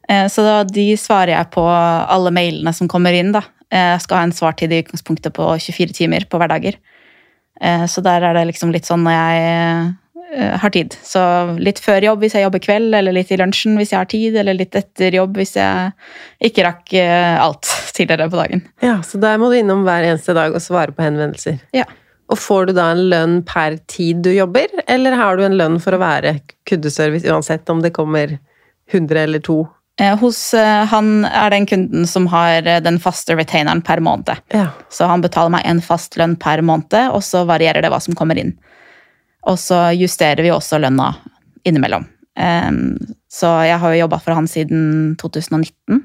[0.08, 3.32] Eh, så da, de svarer jeg på alle mailene som kommer inn.
[3.36, 3.44] da.
[3.70, 6.78] Eh, jeg skal ha en svartid i utgangspunktet på 24 timer på hverdager.
[7.60, 9.96] Eh, så der er det liksom litt sånn når jeg
[10.60, 10.92] har tid.
[11.08, 11.20] Så
[11.56, 14.34] litt før jobb hvis jeg jobber kveld, eller litt i lunsjen hvis jeg har tid,
[14.36, 15.94] eller litt etter jobb hvis jeg
[16.44, 16.92] ikke rakk
[17.40, 18.60] alt tidligere på dagen.
[18.84, 21.56] Ja, Så der må du innom hver eneste dag og svare på henvendelser.
[21.72, 21.86] Ja.
[22.28, 25.80] Og får du da en lønn per tid du jobber, eller har du en lønn
[25.80, 28.36] for å være kundeservice uansett om det kommer
[28.92, 29.77] 100 eller 200?
[29.98, 34.30] Hos eh, han er den kunden som har eh, den faste retaineren per måned.
[34.54, 34.68] Ja.
[34.94, 38.14] Så han betaler meg en fast lønn per måned, og så varierer det hva som
[38.18, 38.54] kommer inn.
[39.50, 41.12] Og så justerer vi også lønna
[41.66, 42.06] innimellom.
[43.28, 44.82] Så jeg har jo jobba for han siden
[45.18, 46.04] 2019.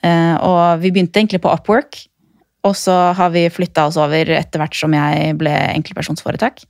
[0.00, 1.98] Uh, og vi begynte egentlig på Upwork,
[2.64, 6.62] og så har vi flytta oss over etter hvert som jeg ble enkeltpersonsforetak.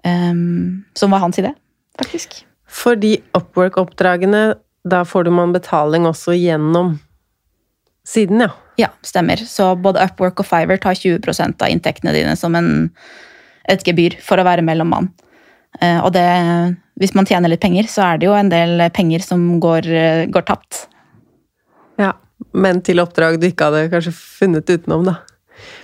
[0.00, 1.52] Som var hans idé,
[1.98, 2.38] faktisk.
[2.64, 4.54] For de Upwork-oppdragene,
[4.86, 6.96] da får du man betaling også gjennom
[8.06, 8.52] siden, ja?
[8.76, 9.40] Ja, stemmer.
[9.48, 12.90] Så både Upwork og Fiverr tar 20% av inntektene dine som en,
[13.72, 15.08] et gebyr for å være mellommann.
[15.80, 16.26] Uh, og det,
[17.00, 19.88] hvis man tjener litt penger, så er det jo en del penger som går,
[20.32, 20.84] går tapt.
[22.00, 22.12] Ja,
[22.52, 25.18] men til oppdrag du ikke hadde kanskje funnet utenom, da.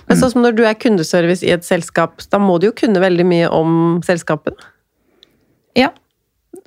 [0.07, 3.01] Men sånn som når du er kundeservice i et selskap, da må du jo kunne
[3.01, 4.57] veldig mye om selskapet?
[5.77, 5.89] Ja.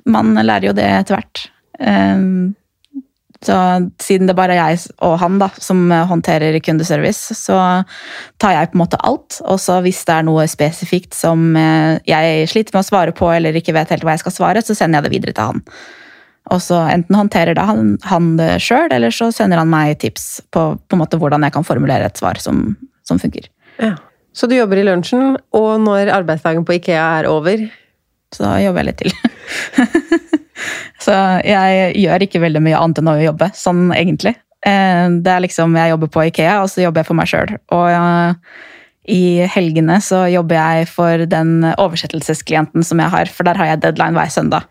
[0.07, 1.47] Man lærer jo det etter hvert.
[1.77, 2.55] Um,
[3.45, 3.55] så
[4.01, 7.57] siden det bare er jeg og han da, som håndterer kundeservice, så
[8.41, 9.37] tar jeg på en måte alt.
[9.45, 13.29] Og så hvis det er noe spesifikt som eh, jeg sliter med å svare på,
[13.33, 15.63] eller ikke vet helt hva jeg skal svare, så sender jeg det videre til han.
[16.55, 20.27] Og så enten håndterer det han, han det sjøl, eller så sender han meg tips
[20.53, 22.71] på, på en måte hvordan jeg kan formulere et svar som,
[23.07, 23.49] som funker.
[23.83, 23.93] Ja.
[24.37, 27.63] Så du jobber i lunsjen, og når arbeidsdagen på Ikea er over
[28.33, 29.13] Så jobber jeg litt til.
[31.01, 31.13] Så
[31.45, 34.33] jeg gjør ikke veldig mye annet enn å jobbe, sånn egentlig.
[34.65, 37.53] Eh, det er liksom, Jeg jobber på Ikea, og så jobber jeg for meg sjøl.
[37.75, 38.55] Og eh,
[39.13, 39.21] i
[39.53, 44.17] helgene så jobber jeg for den oversettelsesklienten som jeg har, for der har jeg deadline
[44.17, 44.67] hver søndag.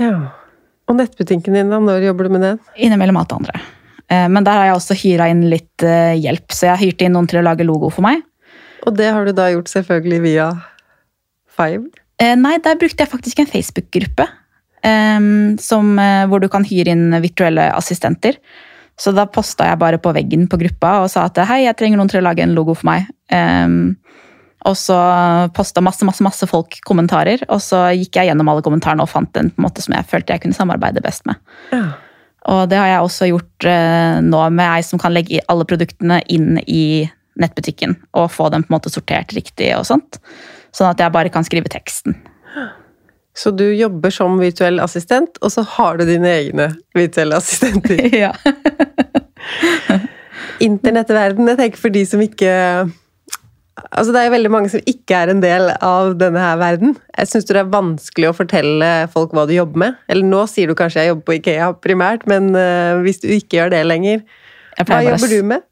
[0.00, 0.14] Ja.
[0.88, 1.80] Og nettbutikken din, da?
[1.80, 2.60] Når jobber du med den?
[2.76, 3.64] Innimellom alt det andre.
[4.12, 7.14] Eh, men der har jeg også hyra inn litt hjelp, så jeg har hyrt inn
[7.16, 8.22] noen til å lage logo for meg.
[8.84, 10.48] Og det har du da gjort selvfølgelig via
[11.54, 11.86] Five?
[12.20, 14.26] Nei, der brukte jeg faktisk en Facebook-gruppe
[15.60, 18.38] som, uh, hvor du kan hyre inn virtuelle assistenter.
[19.00, 21.98] Så da posta jeg bare på veggen på gruppa og sa at hei, jeg trenger
[21.98, 23.08] noen til å lage en logo for meg.
[23.32, 23.96] Um,
[24.64, 24.96] og så
[25.56, 29.32] posta masse masse, masse folk kommentarer, og så gikk jeg gjennom alle kommentarene og fant
[29.36, 31.40] den på en måte som jeg følte jeg kunne samarbeide best med.
[31.74, 31.84] Ja.
[32.54, 36.20] Og det har jeg også gjort uh, nå med ei som kan legge alle produktene
[36.32, 37.04] inn i
[37.40, 40.20] nettbutikken og få dem på en måte sortert riktig og sånt.
[40.74, 42.16] Sånn at jeg bare kan skrive teksten.
[43.34, 48.06] Så du jobber som virtuell assistent, og så har du dine egne virtuelle assistenter.
[48.24, 48.32] ja.
[50.62, 52.52] Internettverden, jeg tenker for de som ikke
[53.74, 56.92] Altså, det er jo veldig mange som ikke er en del av denne her verden.
[57.18, 59.96] Jeg Syns du det er vanskelig å fortelle folk hva du jobber med?
[60.06, 63.58] Eller nå sier du kanskje jeg jobber på Ikea primært, men uh, hvis du ikke
[63.58, 64.22] gjør det lenger,
[64.78, 65.66] hva jobber du med?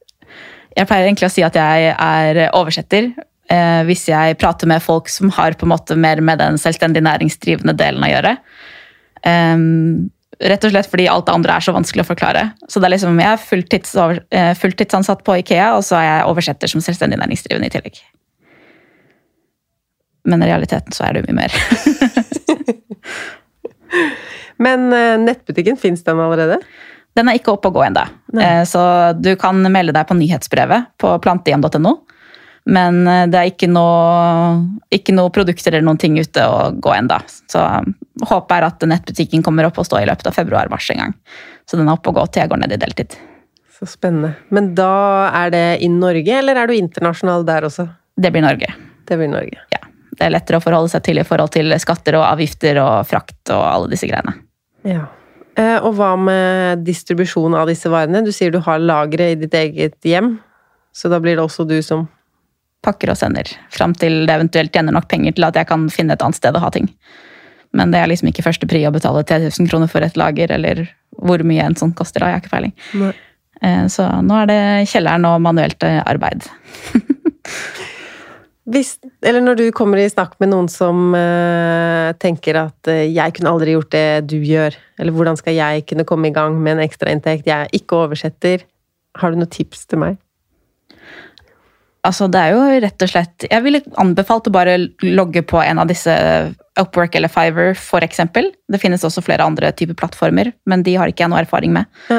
[0.74, 3.12] Jeg pleier egentlig å si at jeg er oversetter,
[3.52, 7.04] eh, hvis jeg prater med folk som har på en måte mer med den selvstendig
[7.04, 8.36] næringsdrivende delen å gjøre.
[9.22, 10.10] Um,
[10.42, 12.46] rett og slett fordi alt det andre er så vanskelig å forklare.
[12.66, 13.94] Så det er liksom, Jeg er fulltids,
[14.30, 18.00] eh, fulltidsansatt på Ikea, og så er jeg oversetter som selvstendig næringsdrivende i tillegg.
[20.24, 21.50] Men i realiteten så er det mye mer.
[24.62, 26.60] Men uh, nettbutikken, fins den allerede?
[27.12, 28.06] Den er ikke oppe og gå ennå.
[28.64, 28.80] Så
[29.20, 31.90] du kan melde deg på nyhetsbrevet på plantehjem.no.
[32.64, 34.62] Men eh, det er ikke noe,
[34.94, 37.18] ikke noe produkter eller noen ting ute å gå ennå.
[37.50, 41.02] Så um, håpet er at nettbutikken kommer opp og står i løpet av februar-mars en
[41.04, 41.16] gang.
[41.68, 43.16] Så den er oppe og gå til jeg går ned i deltid.
[43.78, 44.36] Så spennende.
[44.54, 44.92] Men da
[45.42, 47.88] er det i Norge, eller er du internasjonal der også?
[48.14, 48.68] Det blir Norge.
[49.08, 49.58] Det blir Norge.
[49.74, 49.82] Ja.
[50.12, 53.50] Det er lettere å forholde seg til i forhold til skatter og avgifter og frakt
[53.50, 54.36] og alle disse greiene.
[54.86, 55.08] Ja.
[55.58, 58.22] Eh, og hva med distribusjon av disse varene?
[58.24, 60.36] Du sier du har lagre i ditt eget hjem,
[60.94, 62.06] så da blir det også du som
[62.82, 63.48] pakker og sender.
[63.72, 66.56] Fram til det eventuelt tjener nok penger til at jeg kan finne et annet sted
[66.56, 66.90] å ha ting.
[67.72, 70.84] Men det er liksom ikke første pri å betale 3000 kroner for et lager, eller
[71.16, 72.20] hvor mye en sånn koster.
[72.20, 72.32] Da.
[72.32, 72.74] Jeg har ikke peiling.
[73.00, 73.14] Nei.
[73.62, 76.44] Eh, så nå er det kjelleren og manuelt eh, arbeid.
[78.72, 78.94] Hvis,
[79.26, 83.50] eller når du kommer i snakk med noen som uh, tenker at uh, 'jeg kunne
[83.50, 86.84] aldri gjort det du gjør', eller 'hvordan skal jeg kunne komme i gang med en
[86.84, 88.62] ekstrainntekt', jeg ikke oversetter,
[89.18, 90.20] har du noen tips til meg?
[92.02, 94.74] Altså, det er jo rett og slett Jeg ville anbefalt å bare
[95.06, 96.12] logge på en av disse
[96.80, 98.22] Upwork eller Fiver, f.eks.
[98.32, 101.86] Det finnes også flere andre typer plattformer, men de har ikke jeg noe erfaring med.
[102.10, 102.18] Ja.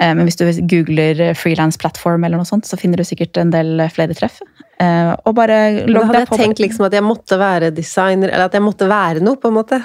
[0.00, 3.86] Eh, men hvis du googler frilansplattform, eller noe sånt, så finner du sikkert en del
[3.94, 4.40] flere treff.
[4.82, 5.94] Eh, og bare logg deg på.
[5.94, 9.24] Da hadde jeg tenkt liksom at jeg måtte være designer, eller at jeg måtte være
[9.24, 9.80] noe, på en måte.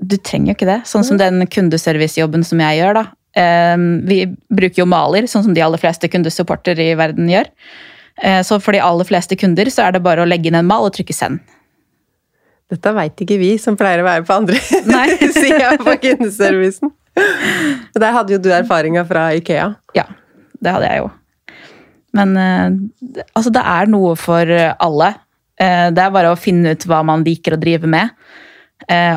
[0.00, 0.80] Du trenger jo ikke det.
[0.88, 3.04] Sånn som den kundeservicejobben som jeg gjør, da.
[3.36, 7.50] Eh, vi bruker jo maler, sånn som de aller fleste kundesupporter i verden gjør.
[8.22, 10.68] Eh, så for de aller fleste kunder så er det bare å legge inn en
[10.68, 11.42] mal og trykke 'send'.
[12.70, 14.58] Dette veit ikke vi som pleier å være på andre
[15.40, 16.92] sida på kundeservicen.
[17.94, 19.68] Der hadde jo du erfaringa fra Ikea.
[19.94, 20.06] Ja,
[20.58, 21.10] det hadde jeg jo.
[22.14, 25.12] Men eh, altså, det er noe for alle.
[25.60, 28.16] Eh, det er bare å finne ut hva man liker å drive med.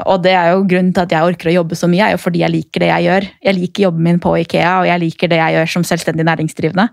[0.07, 2.19] Og det er jo grunnen til at jeg orker å jobbe så mye, er jo
[2.21, 3.25] fordi jeg liker det jeg gjør.
[3.43, 6.85] Jeg liker jobben min på Ikea, og jeg liker det jeg gjør som selvstendig næringsdrivende.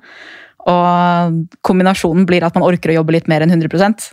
[0.71, 4.13] Og kombinasjonen blir at man orker å jobbe litt mer enn 100%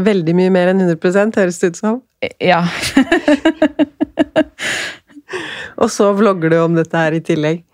[0.00, 1.96] Veldig mye mer enn 100 høres det ut som.
[2.38, 2.60] Ja.
[5.82, 7.64] og så vlogger du om dette her i tillegg.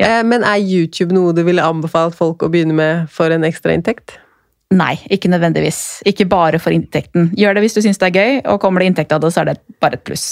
[0.00, 0.22] Ja.
[0.24, 4.16] Men er YouTube noe du ville anbefalt folk å begynne med for en ekstrainntekt?
[4.74, 6.02] Nei, ikke nødvendigvis.
[6.08, 7.30] Ikke bare for inntekten.
[7.38, 9.42] Gjør det hvis du syns det er gøy, og kommer det inntekt av det, så
[9.42, 10.26] er det bare et pluss.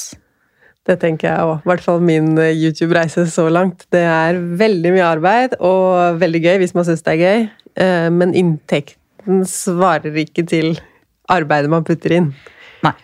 [0.86, 1.64] Det tenker jeg òg.
[1.64, 3.86] I hvert fall min eh, YouTube-reise så langt.
[3.94, 7.48] Det er veldig mye arbeid og veldig gøy hvis man syns det er gøy,
[7.82, 10.76] eh, men inntekten svarer ikke til
[11.32, 12.30] arbeidet man putter inn.
[12.86, 12.94] Nei,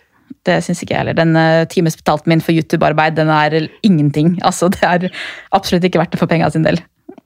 [0.46, 1.18] det syns ikke jeg heller.
[1.18, 4.36] Den uh, timesbetalten min for YouTube-arbeid, den er ingenting.
[4.46, 5.08] Altså, det er
[5.50, 6.78] absolutt ikke verdt det for penga sin del.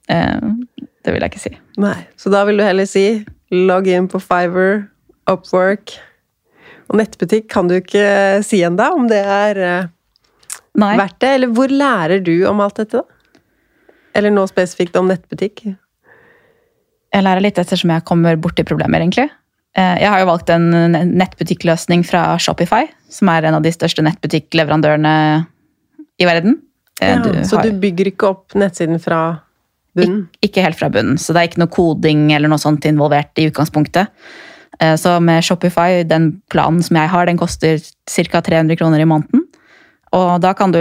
[0.09, 1.53] det vil jeg ikke si.
[1.83, 4.87] Nei, Så da vil du heller si Logg inn på Fiver,
[5.31, 5.97] Upwork
[6.88, 9.88] Og nettbutikk kan du ikke si ennå om det er eh,
[10.77, 10.93] Nei.
[11.01, 11.33] verdt det.
[11.39, 13.05] Eller hvor lærer du om alt dette, da?
[14.17, 15.65] Eller nå spesifikt om nettbutikk?
[15.67, 19.29] Jeg lærer litt ettersom jeg kommer borti problemer, egentlig.
[19.77, 20.71] Eh, jeg har jo valgt en
[21.17, 25.17] nettbutikkløsning fra Shopify, som er en av de største nettbutikkleverandørene
[26.17, 26.61] i verden.
[27.01, 27.69] Eh, ja, du så har...
[27.69, 29.21] du bygger ikke opp nettsiden fra
[29.97, 30.27] bunnen?
[30.41, 33.37] Ik ikke helt fra bunnen, så det er ikke noe koding eller noe sånt involvert
[33.41, 34.12] i utgangspunktet.
[34.81, 38.41] Eh, så med Shopify, den planen som jeg har, den koster ca.
[38.41, 39.46] 300 kroner i måneden.
[40.17, 40.81] Og da kan du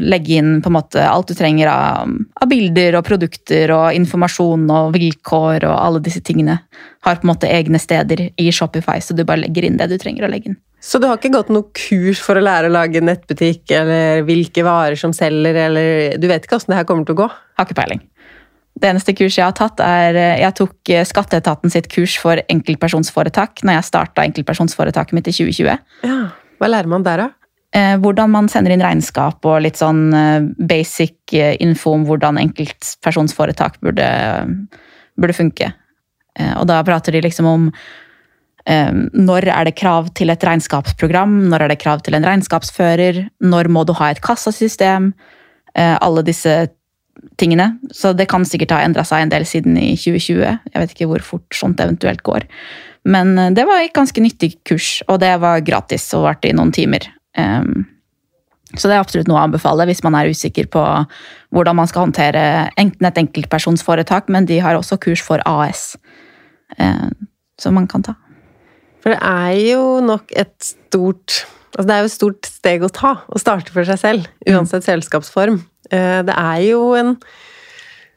[0.00, 2.08] legge inn på en måte alt du trenger av,
[2.40, 6.60] av, bilder og produkter og informasjon og vilkår og alle disse tingene.
[7.04, 9.98] Har på en måte egne steder i Shopify, så du bare legger inn det du
[10.00, 10.60] trenger å legge inn.
[10.80, 14.64] Så du har ikke gått noe kurs for å lære å lage nettbutikk, eller hvilke
[14.64, 17.28] varer som selger, eller Du vet ikke åssen det her kommer til å gå?
[17.60, 18.00] Har ikke peiling.
[18.80, 22.40] Det eneste kurset jeg har tatt, er eh, Jeg tok eh, Skatteetaten sitt kurs for
[22.48, 25.84] enkeltpersonsforetak når jeg starta enkeltpersonsforetaket mitt i 2020.
[26.06, 26.20] Ja,
[26.56, 27.39] Hva lærer man der, da?
[27.76, 30.10] Eh, hvordan man sender inn regnskap og litt sånn
[30.58, 34.08] basic info om hvordan enkeltpersonsforetak burde,
[35.14, 35.72] burde funke.
[36.56, 37.66] Og da prater de liksom om
[38.70, 43.70] når er det krav til et regnskapsprogram, når er det krav til en regnskapsfører, når
[43.72, 45.10] må du ha et kassasystem?
[45.74, 46.54] Alle disse
[47.40, 47.78] tingene.
[47.90, 50.44] Så det kan sikkert ha endra seg en del siden i 2020.
[50.72, 52.46] Jeg vet ikke hvor fort sånt eventuelt går.
[53.08, 56.56] Men eh, det var et ganske nyttig kurs, og det var gratis og varte i
[56.56, 57.08] noen timer.
[57.38, 57.86] Um,
[58.76, 60.82] så det er absolutt noe å anbefale hvis man er usikker på
[61.54, 62.42] hvordan man skal håndtere
[62.78, 65.94] enten et enkeltpersonsforetak, men de har også kurs for AS
[66.78, 67.10] uh,
[67.60, 68.14] som man kan ta.
[69.00, 72.90] For det er jo nok et stort altså Det er jo et stort steg å
[72.90, 75.60] ta å starte for seg selv, uansett selskapsform.
[75.86, 77.12] Eh, det er jo en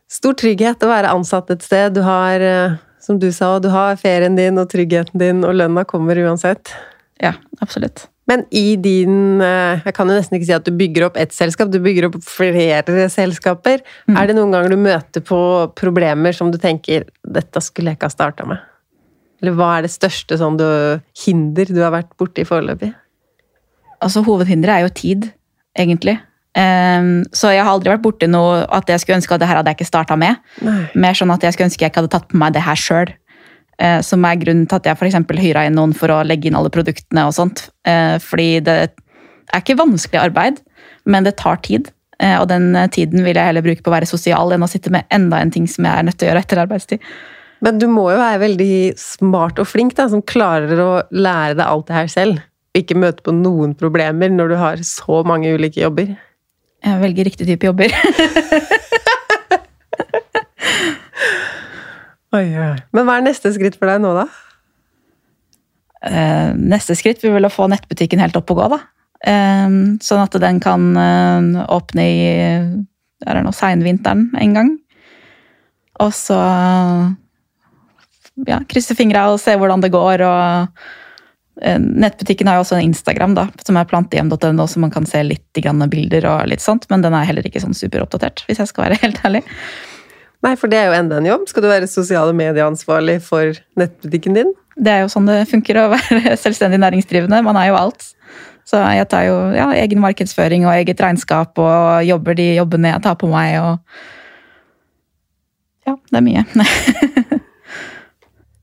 [0.09, 1.93] stor trygghet å være ansatt et sted.
[1.93, 5.85] Du har, eh, som du sa, du har ferien din og tryggheten din, og lønna
[5.85, 6.73] kommer uansett.
[7.21, 8.07] Ja, absolutt.
[8.29, 11.33] Men i din eh, Jeg kan jo nesten ikke si at du bygger opp ett
[11.35, 13.83] selskap, du bygger opp flere selskaper.
[14.07, 14.17] Mm.
[14.19, 15.39] Er det noen ganger du møter på
[15.79, 18.61] problemer som du tenker 'dette skulle jeg ikke ha starta med'?
[19.43, 20.67] Eller hva er det største sånn du,
[21.25, 22.93] hinder du har vært borti foreløpig?
[24.03, 25.25] Altså, hovedhinderet er jo tid,
[25.75, 26.15] egentlig.
[26.53, 29.57] Um, så jeg har aldri vært borti noe at jeg skulle ønske at det her
[29.57, 30.39] hadde jeg ikke starta med.
[30.63, 30.85] Nei.
[30.95, 33.11] Mer sånn at jeg skulle ønske jeg ikke hadde tatt på meg det her sjøl.
[33.81, 35.17] Eh, som er grunnen til at jeg f.eks.
[35.41, 37.25] hyra inn noen for å legge inn alle produktene.
[37.25, 37.67] og sånt.
[37.87, 40.61] Uh, fordi det er ikke vanskelig arbeid,
[41.09, 41.89] men det tar tid.
[42.21, 44.93] Uh, og den tiden vil jeg heller bruke på å være sosial enn å sitte
[44.93, 47.09] med enda en ting som jeg er nødt til å gjøre etter arbeidstid.
[47.63, 51.65] Men du må jo være veldig smart og flink da, som klarer å lære deg
[51.65, 52.43] alt det her selv.
[52.75, 56.13] Ikke møte på noen problemer når du har så mange ulike jobber.
[56.83, 57.93] Jeg velger riktig type jobber.
[62.33, 62.73] oi, oi.
[62.95, 64.27] Men hva er neste skritt for deg nå, da?
[66.03, 68.79] Eh, neste skritt vil vel å få nettbutikken helt opp og gå, da.
[69.23, 72.23] Eh, sånn at den kan eh, åpne i
[73.23, 74.73] er det nå, seinvinteren en gang.
[76.03, 76.39] Og så
[78.49, 80.25] ja, krysse fingra og se hvordan det går.
[80.27, 80.83] og
[81.61, 85.21] Eh, nettbutikken har jo også en Instagram da, som er plantehjem.no, så man kan se
[85.23, 88.87] litt bilder og litt sånt, men den er heller ikke sånn superoppdatert, hvis jeg skal
[88.87, 89.43] være helt ærlig.
[90.43, 91.45] Nei, for det er jo enda en jobb.
[91.47, 94.51] Skal du være sosiale medieansvarlig for nettbutikken din?
[94.75, 97.43] Det er jo sånn det funker å være selvstendig næringsdrivende.
[97.45, 98.09] Man er jo alt.
[98.67, 103.03] Så jeg tar jo ja, egen markedsføring og eget regnskap og jobber de jobbene jeg
[103.03, 103.79] tar på meg og
[105.83, 106.45] Ja, det er mye.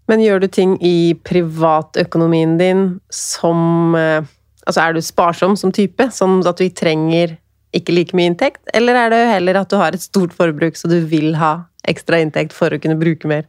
[0.08, 4.24] Men gjør du ting i privatøkonomien din som eh,
[4.64, 7.32] Altså er du sparsom som type, sånn at du trenger
[7.74, 8.60] ikke like mye inntekt?
[8.76, 12.20] Eller er det heller at du har et stort forbruk, så du vil ha ekstra
[12.20, 13.46] inntekt for å kunne bruke mer?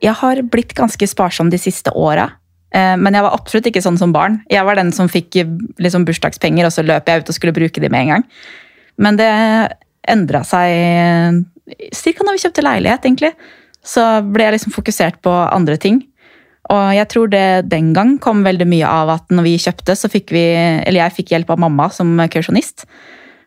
[0.00, 2.30] Jeg har blitt ganske sparsom de siste åra.
[2.74, 4.40] Eh, Men jeg var absolutt ikke sånn som barn.
[4.50, 7.56] Jeg var den som fikk eh, liksom, bursdagspenger, og så løp jeg ut og skulle
[7.56, 8.24] bruke de med en gang.
[8.98, 9.30] Men det
[10.08, 12.22] endra seg ca.
[12.24, 13.32] når vi kjøpte leilighet, egentlig.
[13.84, 16.02] Så ble jeg liksom fokusert på andre ting.
[16.70, 20.10] Og jeg tror det den gang kom veldig mye av at når vi kjøpte, så
[20.12, 20.44] fikk vi
[20.86, 22.84] Eller jeg fikk hjelp av mamma som kausjonist.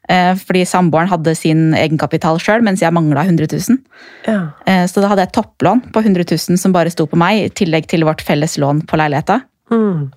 [0.10, 3.80] Eh, Fordi samboeren hadde sin egenkapital sjøl, mens jeg mangla 100 000.
[4.28, 4.40] Ja.
[4.68, 7.40] Eh, Så da hadde jeg et topplån på 100 000 som bare sto på meg,
[7.40, 9.42] i tillegg til vårt felles lån på leiligheta.
[9.72, 10.12] Mm.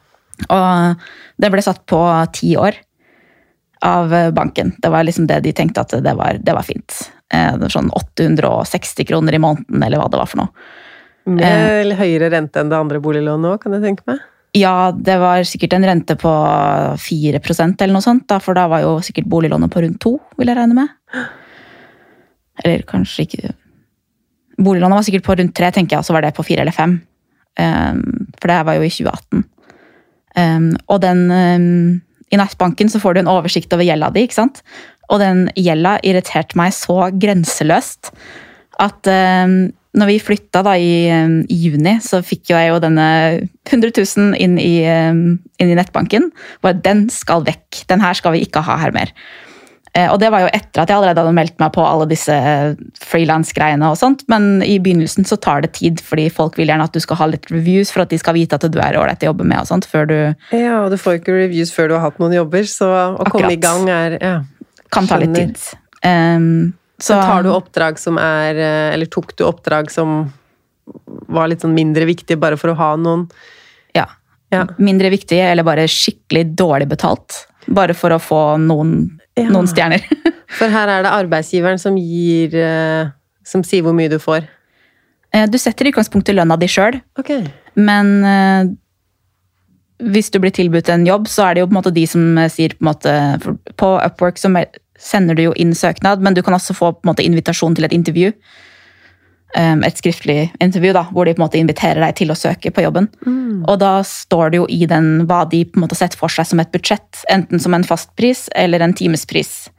[0.50, 1.06] Og
[1.40, 2.00] det ble satt på
[2.32, 2.76] ti år
[3.86, 4.74] av banken.
[4.82, 6.96] Det var liksom det de tenkte at det var, det var fint.
[7.32, 10.66] Eh, sånn 860 kroner i måneden, eller hva det var for noe.
[11.26, 14.20] Med høyere rente enn det andre boliglånet òg, kan jeg tenke meg.
[14.56, 16.32] Ja, det var sikkert en rente på
[17.02, 20.50] 4% eller noe sånt, da, for da var jo sikkert boliglånet på rundt 2, vil
[20.50, 21.20] jeg regne med.
[22.64, 23.54] Eller kanskje ikke
[24.56, 26.72] Boliglånet var sikkert på rundt 3, tenker jeg, og så var det på 4 eller
[26.72, 26.96] 5.
[27.60, 27.98] Um,
[28.40, 29.42] for det var jo i 2018.
[30.36, 31.66] Um, og den um,
[32.32, 34.62] I nettbanken så får du en oversikt over gjelda di, ikke sant?
[35.12, 38.14] Og den gjelda irriterte meg så grenseløst
[38.80, 39.12] at
[39.96, 43.08] når vi flytta da i, um, i juni, så fikk jo jeg jo denne
[43.66, 45.24] 100 000 inn i, um,
[45.62, 46.30] inn i nettbanken.
[46.64, 47.86] Bare den skal vekk.
[47.90, 49.12] Den her skal vi ikke ha her mer.
[49.96, 52.34] Eh, Og det var jo etter at jeg allerede hadde meldt meg på alle disse
[53.00, 53.88] frilans-greiene.
[53.88, 57.00] og sånt, Men i begynnelsen så tar det tid, fordi folk vil gjerne at du
[57.00, 59.44] skal ha litt reviews for at de skal vite at du er ålreit å jobbe
[59.44, 59.58] med.
[59.58, 62.36] og sånt, før du Ja, og du får ikke reviews før du har hatt noen
[62.36, 64.40] jobber, så å komme i gang er ja.
[64.92, 65.56] kan ta litt tid.
[66.04, 70.32] Um, så tar du oppdrag som er eh, Eller tok du oppdrag som
[71.28, 73.26] var litt sånn mindre viktige, bare for å ha noen
[73.94, 74.06] ja,
[74.54, 74.62] Ja.
[74.78, 77.46] mindre viktige, eller bare skikkelig dårlig betalt.
[77.66, 79.48] Bare for å få noen, Ja.
[79.50, 80.00] noen stjerner.
[80.56, 83.08] For her er det arbeidsgiveren som gir eh,
[83.44, 84.46] Som sier hvor mye du får.
[85.34, 87.44] Eh, Du setter i utgangspunktet lønna di sjøl, okay.
[87.74, 88.78] men
[89.98, 92.24] hvis du blir tilbudt en jobb, så er det jo på en måte de som
[92.52, 93.12] sier på en måte
[93.80, 94.50] På Upwork så
[94.98, 97.88] sender du jo inn søknad, men du kan også få på en måte invitasjon til
[97.88, 98.32] et intervju.
[99.56, 102.72] Um, Et skriftlig intervju da, hvor de på en måte inviterer deg til å søke
[102.74, 103.06] på jobben.
[103.70, 106.48] Og da står det jo i den hva de på en måte setter for seg
[106.50, 107.22] som et budsjett.
[107.32, 109.70] Enten som en fastpris eller en timespris.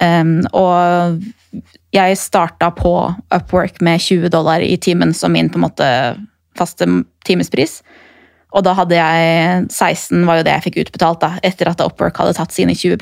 [0.00, 1.20] Um, og
[1.92, 2.94] jeg starta på
[3.34, 5.88] Upwork med 20 dollar i timen som min på en måte
[6.56, 6.86] faste
[7.26, 7.82] timespris.
[8.56, 12.16] Og da hadde jeg 16 var jo det jeg fikk utbetalt da, etter at Upwork
[12.16, 12.96] hadde tatt sine 20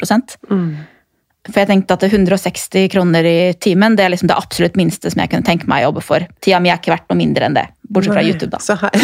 [1.47, 5.23] For jeg tenkte at 160 kroner i timen det er liksom det absolutt minste som
[5.23, 6.27] jeg kunne tenke meg å jobbe for.
[6.45, 8.33] Tida mi er ikke verdt noe mindre enn det, bortsett fra Nei.
[8.33, 8.51] YouTube.
[8.55, 8.63] da.
[8.63, 8.97] Så her,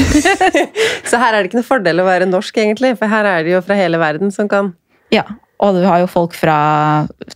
[1.11, 3.55] så her er det ikke noe fordel å være norsk, egentlig, for her er det
[3.55, 4.73] jo fra hele verden som kan
[5.13, 5.27] Ja,
[5.63, 6.57] og du har jo folk fra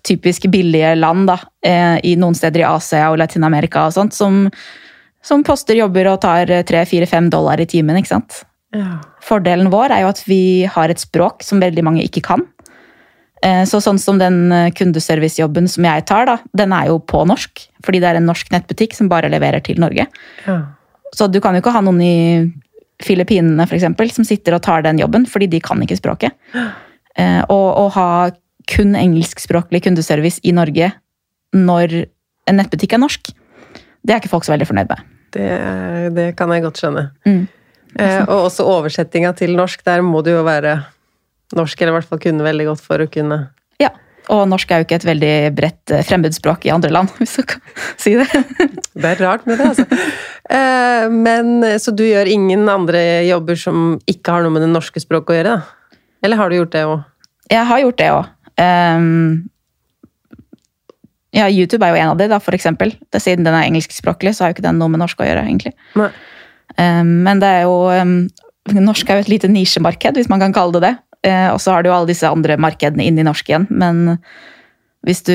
[0.06, 4.46] typisk billige land, da, eh, i noen steder i Asia og Latin-Amerika og sånt, som,
[5.22, 8.42] som poster jobber og tar 3-4-5 dollar i timen, ikke sant?
[8.74, 8.98] ja.
[9.26, 10.40] Fordelen vår er jo at vi
[10.70, 12.44] har et språk som veldig mange ikke kan.
[13.42, 17.24] Eh, Så sånn som den eh, kundeservicejobben som jeg tar, da, den er jo på
[17.28, 20.06] norsk, fordi det er en norsk nettbutikk som bare leverer til Norge.
[20.46, 20.62] ja.
[21.14, 22.52] Så du kan jo ikke ha noen i
[23.00, 26.32] Filippinene for eksempel, som sitter og tar den jobben, fordi de kan ikke språket.
[27.18, 28.30] Eh, Og å ha
[28.68, 30.90] kun engelskspråklig kundeservice i Norge
[31.54, 31.94] når
[32.46, 33.30] en nettbutikk er norsk,
[34.04, 35.00] det er ikke folk så veldig fornøyd med.
[35.32, 35.46] Det,
[36.12, 37.06] det kan jeg godt skjønne.
[37.24, 37.48] Mm.
[37.98, 39.80] Eh, og også oversettinga til norsk.
[39.88, 40.74] Der må du jo være
[41.54, 43.38] norsk, eller i hvert fall kunne veldig godt for å kunne
[43.82, 43.92] Ja,
[44.32, 47.46] og norsk er jo ikke et veldig bredt eh, fremmedspråk i andre land, hvis du
[47.54, 47.62] kan
[48.00, 48.26] si det.
[48.96, 49.86] Det er rart med det, altså.
[50.46, 55.02] Eh, men, så du gjør ingen andre jobber som ikke har noe med det norske
[55.02, 55.56] språket å gjøre?
[55.58, 55.98] da?
[56.26, 57.04] Eller har du gjort det òg?
[57.52, 58.32] Jeg har gjort det òg.
[61.36, 62.96] ja, YouTube er jo en av de, da, for eksempel.
[63.12, 65.44] Det, siden den er engelskspråklig, så har jo ikke den noe med norsk å gjøre,
[65.46, 65.74] egentlig.
[66.76, 68.18] Um, men det er jo um,
[68.66, 70.94] Norsk er jo et lite nisjemarked, hvis man kan kalle det det.
[71.26, 73.66] Eh, og så har du jo alle disse andre markedene inn i norsk igjen.
[73.70, 74.20] Men
[75.06, 75.34] hvis du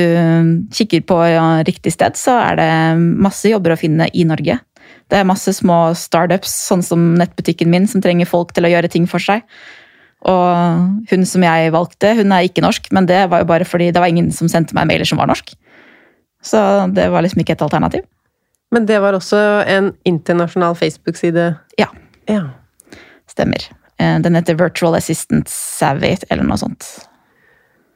[0.74, 1.18] kikker på
[1.68, 4.58] riktig sted, så er det masse jobber å finne i Norge.
[5.08, 8.90] Det er masse små startups, sånn som nettbutikken min, som trenger folk til å gjøre
[8.92, 9.44] ting for seg.
[10.28, 13.90] Og hun som jeg valgte, hun er ikke norsk, men det var jo bare fordi
[13.92, 15.54] det var ingen som sendte meg mailer som var norsk.
[16.42, 16.60] Så
[16.94, 18.06] det var liksom ikke et alternativ.
[18.72, 19.38] Men det var også
[19.68, 21.52] en internasjonal Facebook-side?
[21.80, 21.90] Ja.
[22.30, 22.46] Ja.
[23.30, 23.66] Stemmer.
[24.02, 26.88] Eh, Den heter Virtual Assistant Savvy, eller noe sånt.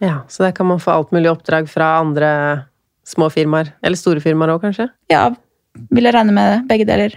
[0.04, 0.20] ja.
[0.28, 2.30] Så der kan man få alt mulig oppdrag fra andre
[3.06, 3.72] små firmaer.
[3.82, 4.88] Eller store firmaer òg, kanskje?
[5.10, 5.28] Ja,
[5.90, 6.58] vil jeg regne med det.
[6.70, 7.14] Begge deler.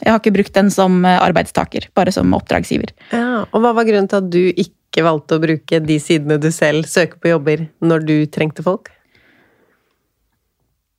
[0.00, 2.92] Jeg har ikke brukt den som eh, arbeidstaker, bare som oppdragsgiver.
[3.12, 3.44] Ja.
[3.52, 6.88] Og hva var grunnen til at du ikke valgte å bruke de sidene du selv
[6.88, 8.88] søker på jobber, når du trengte folk?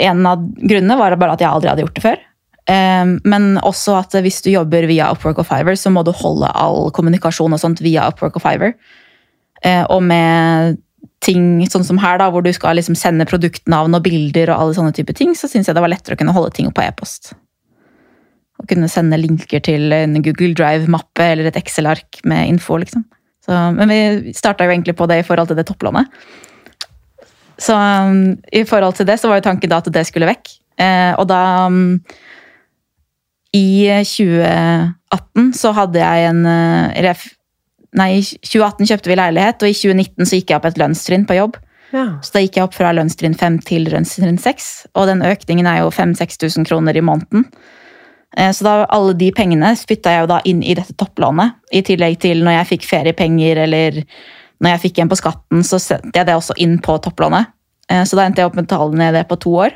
[0.01, 2.21] En av grunnene var bare at jeg aldri hadde gjort det før.
[2.71, 6.49] Eh, men også at hvis du jobber via Upwork og Fiverr, så må du holde
[6.55, 8.75] all kommunikasjon og sånt via Upwork og Fiverr.
[9.65, 10.79] Eh, og med
[11.21, 14.77] ting sånn som her, da, hvor du skal liksom sende produktnavn og bilder, og alle
[14.77, 17.33] sånne type ting, så syns jeg det var lettere å kunne holde ting på e-post.
[18.61, 22.79] Å kunne sende linker til en Google Drive-mappe eller et Excel-ark med info.
[22.81, 23.05] liksom.
[23.45, 26.09] Så, men vi starta jo egentlig på det i forhold til det topplånet.
[27.61, 30.53] Så um, i forhold til det så var jo tanken da at det skulle vekk.
[30.81, 31.99] Eh, og da um,
[33.53, 37.21] I 2018 så hadde jeg en eh,
[37.91, 41.25] Nei, i 2018 kjøpte vi leilighet, og i 2019 så gikk jeg opp et lønnstrinn
[41.27, 41.57] på jobb.
[41.91, 42.05] Ja.
[42.23, 45.81] Så da gikk jeg opp fra lønnstrinn 5 til lønnstrinn 6, og den økningen er
[45.81, 47.43] jo 5000-6000 kroner i måneden.
[48.37, 51.57] Eh, Så da, alle de pengene spytta jeg jo da inn i dette topplånet.
[51.75, 53.99] I tillegg til når jeg fikk feriepenger eller
[54.63, 57.51] når jeg fikk en på skatten, så sendte jeg det også inn på topplånet.
[57.91, 59.75] Eh, Så da endte jeg opp med å betale ned det på to år.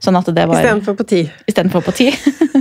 [0.00, 1.26] Sånn at det var Istedenfor på ti.
[1.44, 2.08] istedenfor på ti.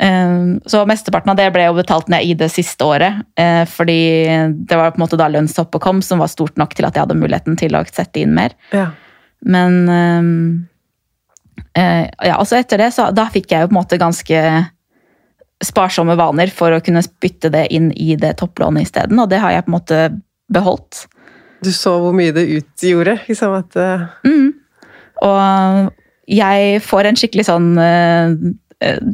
[0.00, 3.20] Um, Så mesteparten av det ble jo betalt ned i det siste året.
[3.36, 4.24] eh, Fordi
[4.64, 7.04] det var på en måte da lønnshoppet kom, som var stort nok til at jeg
[7.04, 8.54] hadde muligheten til å sette inn mer.
[8.72, 8.90] Ja.
[9.44, 10.68] Men um,
[11.74, 14.40] eh, ja, altså etter det, så da fikk jeg jo på en måte ganske
[15.62, 19.52] sparsomme vaner for å kunne spytte det inn i det topplånet isteden, og det har
[19.52, 19.98] jeg på en måte
[20.48, 21.06] beholdt.
[21.60, 23.18] Du så hvor mye det utgjorde.
[23.28, 24.54] Liksom at, eh, Mm.
[25.20, 25.92] Og
[26.26, 27.76] jeg får en skikkelig sånn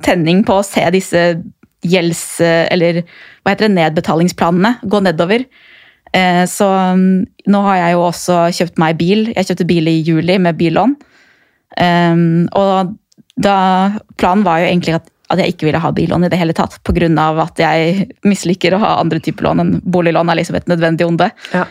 [0.02, 1.22] tenning på å se disse
[1.86, 2.40] gjelds...
[2.40, 3.02] eh, Eller
[3.42, 5.46] hva heter det, nedbetalingsplanene gå nedover.
[6.12, 9.26] Eh, Så mm, nå har jeg jo også kjøpt meg bil.
[9.34, 10.96] Jeg kjøpte bil i juli med billån.
[11.76, 12.94] Um, og
[13.42, 13.56] da
[14.16, 16.78] Planen var jo egentlig at, at jeg ikke ville ha billån i det hele tatt,
[16.86, 17.26] pga.
[17.42, 21.30] at jeg misliker å ha andre typer lån enn boliglån er liksom et nødvendig onde.
[21.52, 21.66] ja.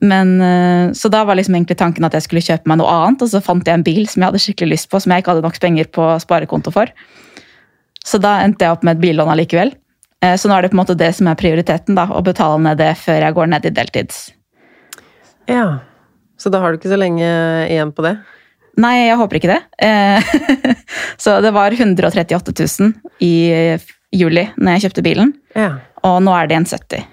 [0.00, 3.22] Men, eh, så da var liksom egentlig tanken at jeg skulle kjøpe meg noe annet,
[3.22, 5.34] og så fant jeg en bil som jeg hadde skikkelig lyst på, som jeg ikke
[5.34, 6.88] hadde nok penger på sparekonto for.
[8.04, 9.72] Så da endte jeg opp med et billån allikevel.
[10.22, 12.58] Eh, Så nå er det på en måte det som er prioriteten, da, å betale
[12.62, 14.32] ned det før jeg går ned i deltids.
[15.48, 15.78] ja.
[16.42, 17.22] Så da har du ikke så lenge
[17.70, 18.16] igjen på det?
[18.82, 19.60] Nei, jeg håper ikke det.
[19.78, 20.74] Eh,
[21.22, 23.76] Så det var 138 000 i
[24.10, 25.68] juli når jeg kjøpte bilen, Ja.
[26.02, 27.04] og nå er det igjen 70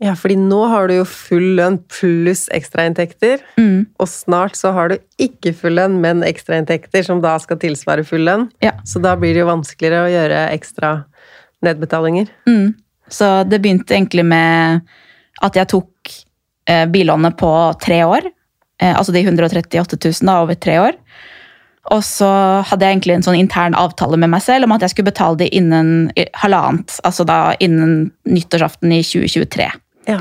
[0.00, 3.42] Ja, fordi nå har du jo full lønn pluss ekstrainntekter.
[3.60, 3.86] mm.
[4.00, 8.24] Og snart så har du ikke full lønn, men ekstrainntekter som da skal tilsvare full
[8.24, 8.46] lønn.
[8.64, 8.72] Ja.
[8.88, 10.94] Så da blir det jo vanskeligere å gjøre ekstra
[11.62, 12.30] nedbetalinger.
[12.48, 12.74] Mm.
[13.12, 14.80] Så det begynte egentlig med
[15.42, 16.14] at jeg tok
[16.70, 17.50] eh, billånet på
[17.82, 18.30] tre år.
[18.80, 20.96] Eh, altså de 138 000 da, over tre år.
[21.90, 22.28] Og så
[22.68, 25.40] hadde jeg egentlig en sånn intern avtale med meg selv om at jeg skulle betale
[25.40, 26.96] det innen i- halvannet.
[27.04, 29.68] Altså da innen nyttårsaften i 2023.
[30.08, 30.20] Ja.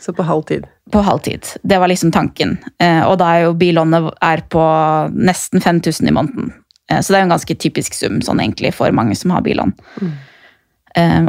[0.00, 0.66] Så på halv tid.
[0.92, 1.46] På halv tid.
[1.62, 2.58] Det var liksom tanken.
[2.82, 4.64] Eh, og da er jo billånet er på
[5.16, 6.52] nesten 5000 i måneden.
[6.90, 9.44] Eh, så det er jo en ganske typisk sum sånn egentlig for mange som har
[9.46, 9.74] billån.
[10.00, 10.14] Mm.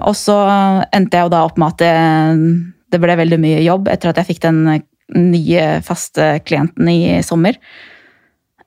[0.06, 0.36] og så
[0.94, 1.94] endte jeg jo da opp med at det,
[2.94, 4.60] det ble veldig mye jobb etter at jeg fikk den
[5.16, 7.58] nye faste klienten i sommer.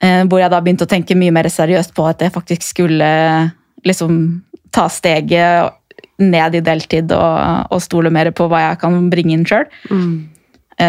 [0.01, 3.09] Eh, hvor jeg da begynte å tenke mye mer seriøst på at jeg faktisk skulle
[3.87, 4.19] liksom
[4.75, 5.75] ta steget
[6.19, 9.69] ned i deltid og, og stole mer på hva jeg kan bringe inn sjøl.
[9.91, 10.17] Mm.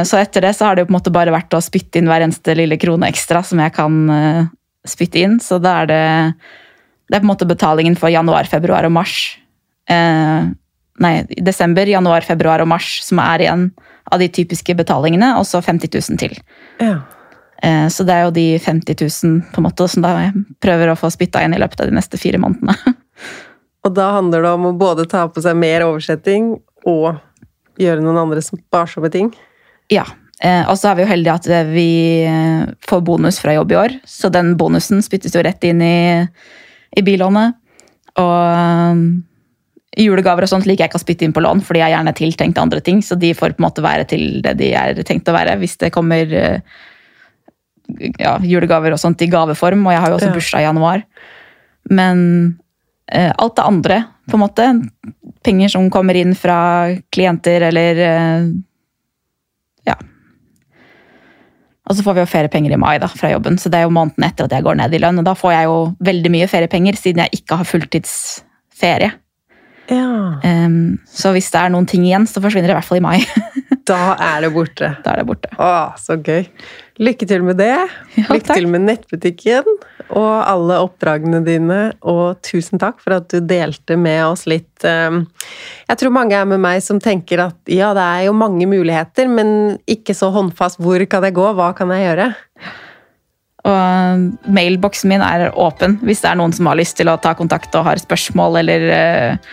[0.05, 2.09] Så etter det så har det jo på en måte bare vært å spytte inn
[2.09, 4.43] hver eneste lille krone ekstra som jeg kan eh,
[4.86, 5.39] spytte inn.
[5.41, 6.01] Så da er det
[7.09, 9.15] Det er på en måte betalingen for januar, februar og mars.
[9.89, 10.49] Eh,
[11.01, 13.71] nei, desember, januar, februar og mars som er igjen
[14.11, 16.38] av de typiske betalingene, og så 50 000 til.
[16.82, 16.99] Ja.
[17.63, 18.93] Eh, Så det er jo de 50
[19.25, 21.89] 000 på en måte som da jeg prøver å få spytta inn i løpet av
[21.89, 22.77] de neste fire månedene.
[23.88, 26.51] Og da handler det om å både ta på seg mer oversetting
[26.89, 27.19] og
[27.80, 29.32] gjøre noen andre sparsomme ting.
[29.91, 30.03] Ja.
[30.43, 31.88] Eh, og så er vi jo heldige at eh, vi
[32.27, 35.95] eh, får bonus fra jobb i år, så den bonusen spyttes jo rett inn i,
[36.95, 37.57] i billånet.
[38.19, 39.01] Og
[39.99, 42.15] julegaver og sånt liker jeg ikke å spytte inn på lån, fordi jeg er gjerne
[42.15, 45.27] tiltenkt andre ting, så de får på en måte være til det de er tenkt
[45.27, 46.32] å være, hvis det kommer
[48.19, 50.36] ja, julegaver og sånt i gaveform, og jeg har jo også Ja.
[50.36, 51.03] bursdag i januar.
[51.89, 52.19] Men
[53.10, 54.66] alt det andre, på en måte,
[55.45, 58.49] penger som kommer inn fra klienter eller eh,
[59.89, 59.95] ja.
[61.89, 63.95] Og så får vi jo feriepenger i mai da, fra jobben, så det er jo
[63.95, 65.22] måneden etter at jeg går ned i lønn.
[65.22, 65.80] Og da får jeg jo
[66.12, 69.10] veldig mye feriepenger, siden jeg ikke har fulltidsferie.
[69.89, 70.05] Ja.
[70.43, 73.07] Um, så hvis det er noen ting igjen, så forsvinner det i hvert fall i
[73.07, 73.18] mai.
[73.90, 74.92] Da er det borte.
[75.04, 75.50] da er det borte.
[75.58, 76.46] Å, så gøy.
[77.00, 77.72] Lykke til med det.
[78.20, 78.58] Ja, Lykke takk.
[78.60, 79.68] til med nettbutikken
[80.10, 81.78] og alle oppdragene dine.
[82.04, 84.84] Og tusen takk for at du delte med oss litt.
[84.84, 85.20] eh,
[85.90, 89.30] Jeg tror mange er med meg som tenker at ja, det er jo mange muligheter,
[89.32, 90.78] men ikke så håndfast.
[90.84, 91.48] Hvor kan jeg gå?
[91.56, 92.30] Hva kan jeg gjøre?
[93.70, 97.34] Og mailboksen min er åpen hvis det er noen som har lyst til å ta
[97.36, 99.50] kontakt og har spørsmål eller eh,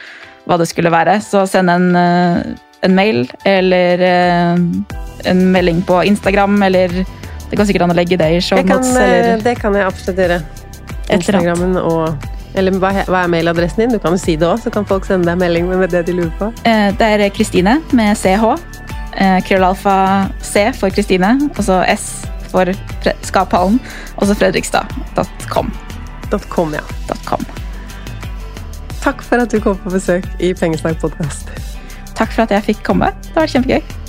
[0.46, 1.16] hva det skulle være.
[1.26, 2.54] Så send en, eh,
[2.86, 4.62] en mail eller eh,
[5.30, 6.94] en melding på Instagram, eller
[7.50, 8.94] det går sikkert an å legge det i shownotes.
[9.02, 10.40] eh, det kan jeg absolutt gjøre.
[11.14, 13.90] Instagrammen og Eller hva, er mailadressen din?
[13.92, 16.14] Du kan jo si det òg, så kan folk sende deg melding med det de
[16.16, 16.48] lurer på.
[16.64, 18.56] Eh, Det er Kristine med CH.
[19.48, 22.68] Krøllalfa C for Kristine, og så S for
[23.24, 23.78] Skaphallen,
[24.16, 25.70] og så fredrikstad.com.
[26.48, 26.80] .com, ja.
[27.24, 27.44] .com.
[29.04, 31.75] Takk for at du kom på besøk i Pengesnakk podkast.
[32.16, 33.12] Takk for at jeg fikk komme.
[33.28, 34.05] Det var kjempegøy.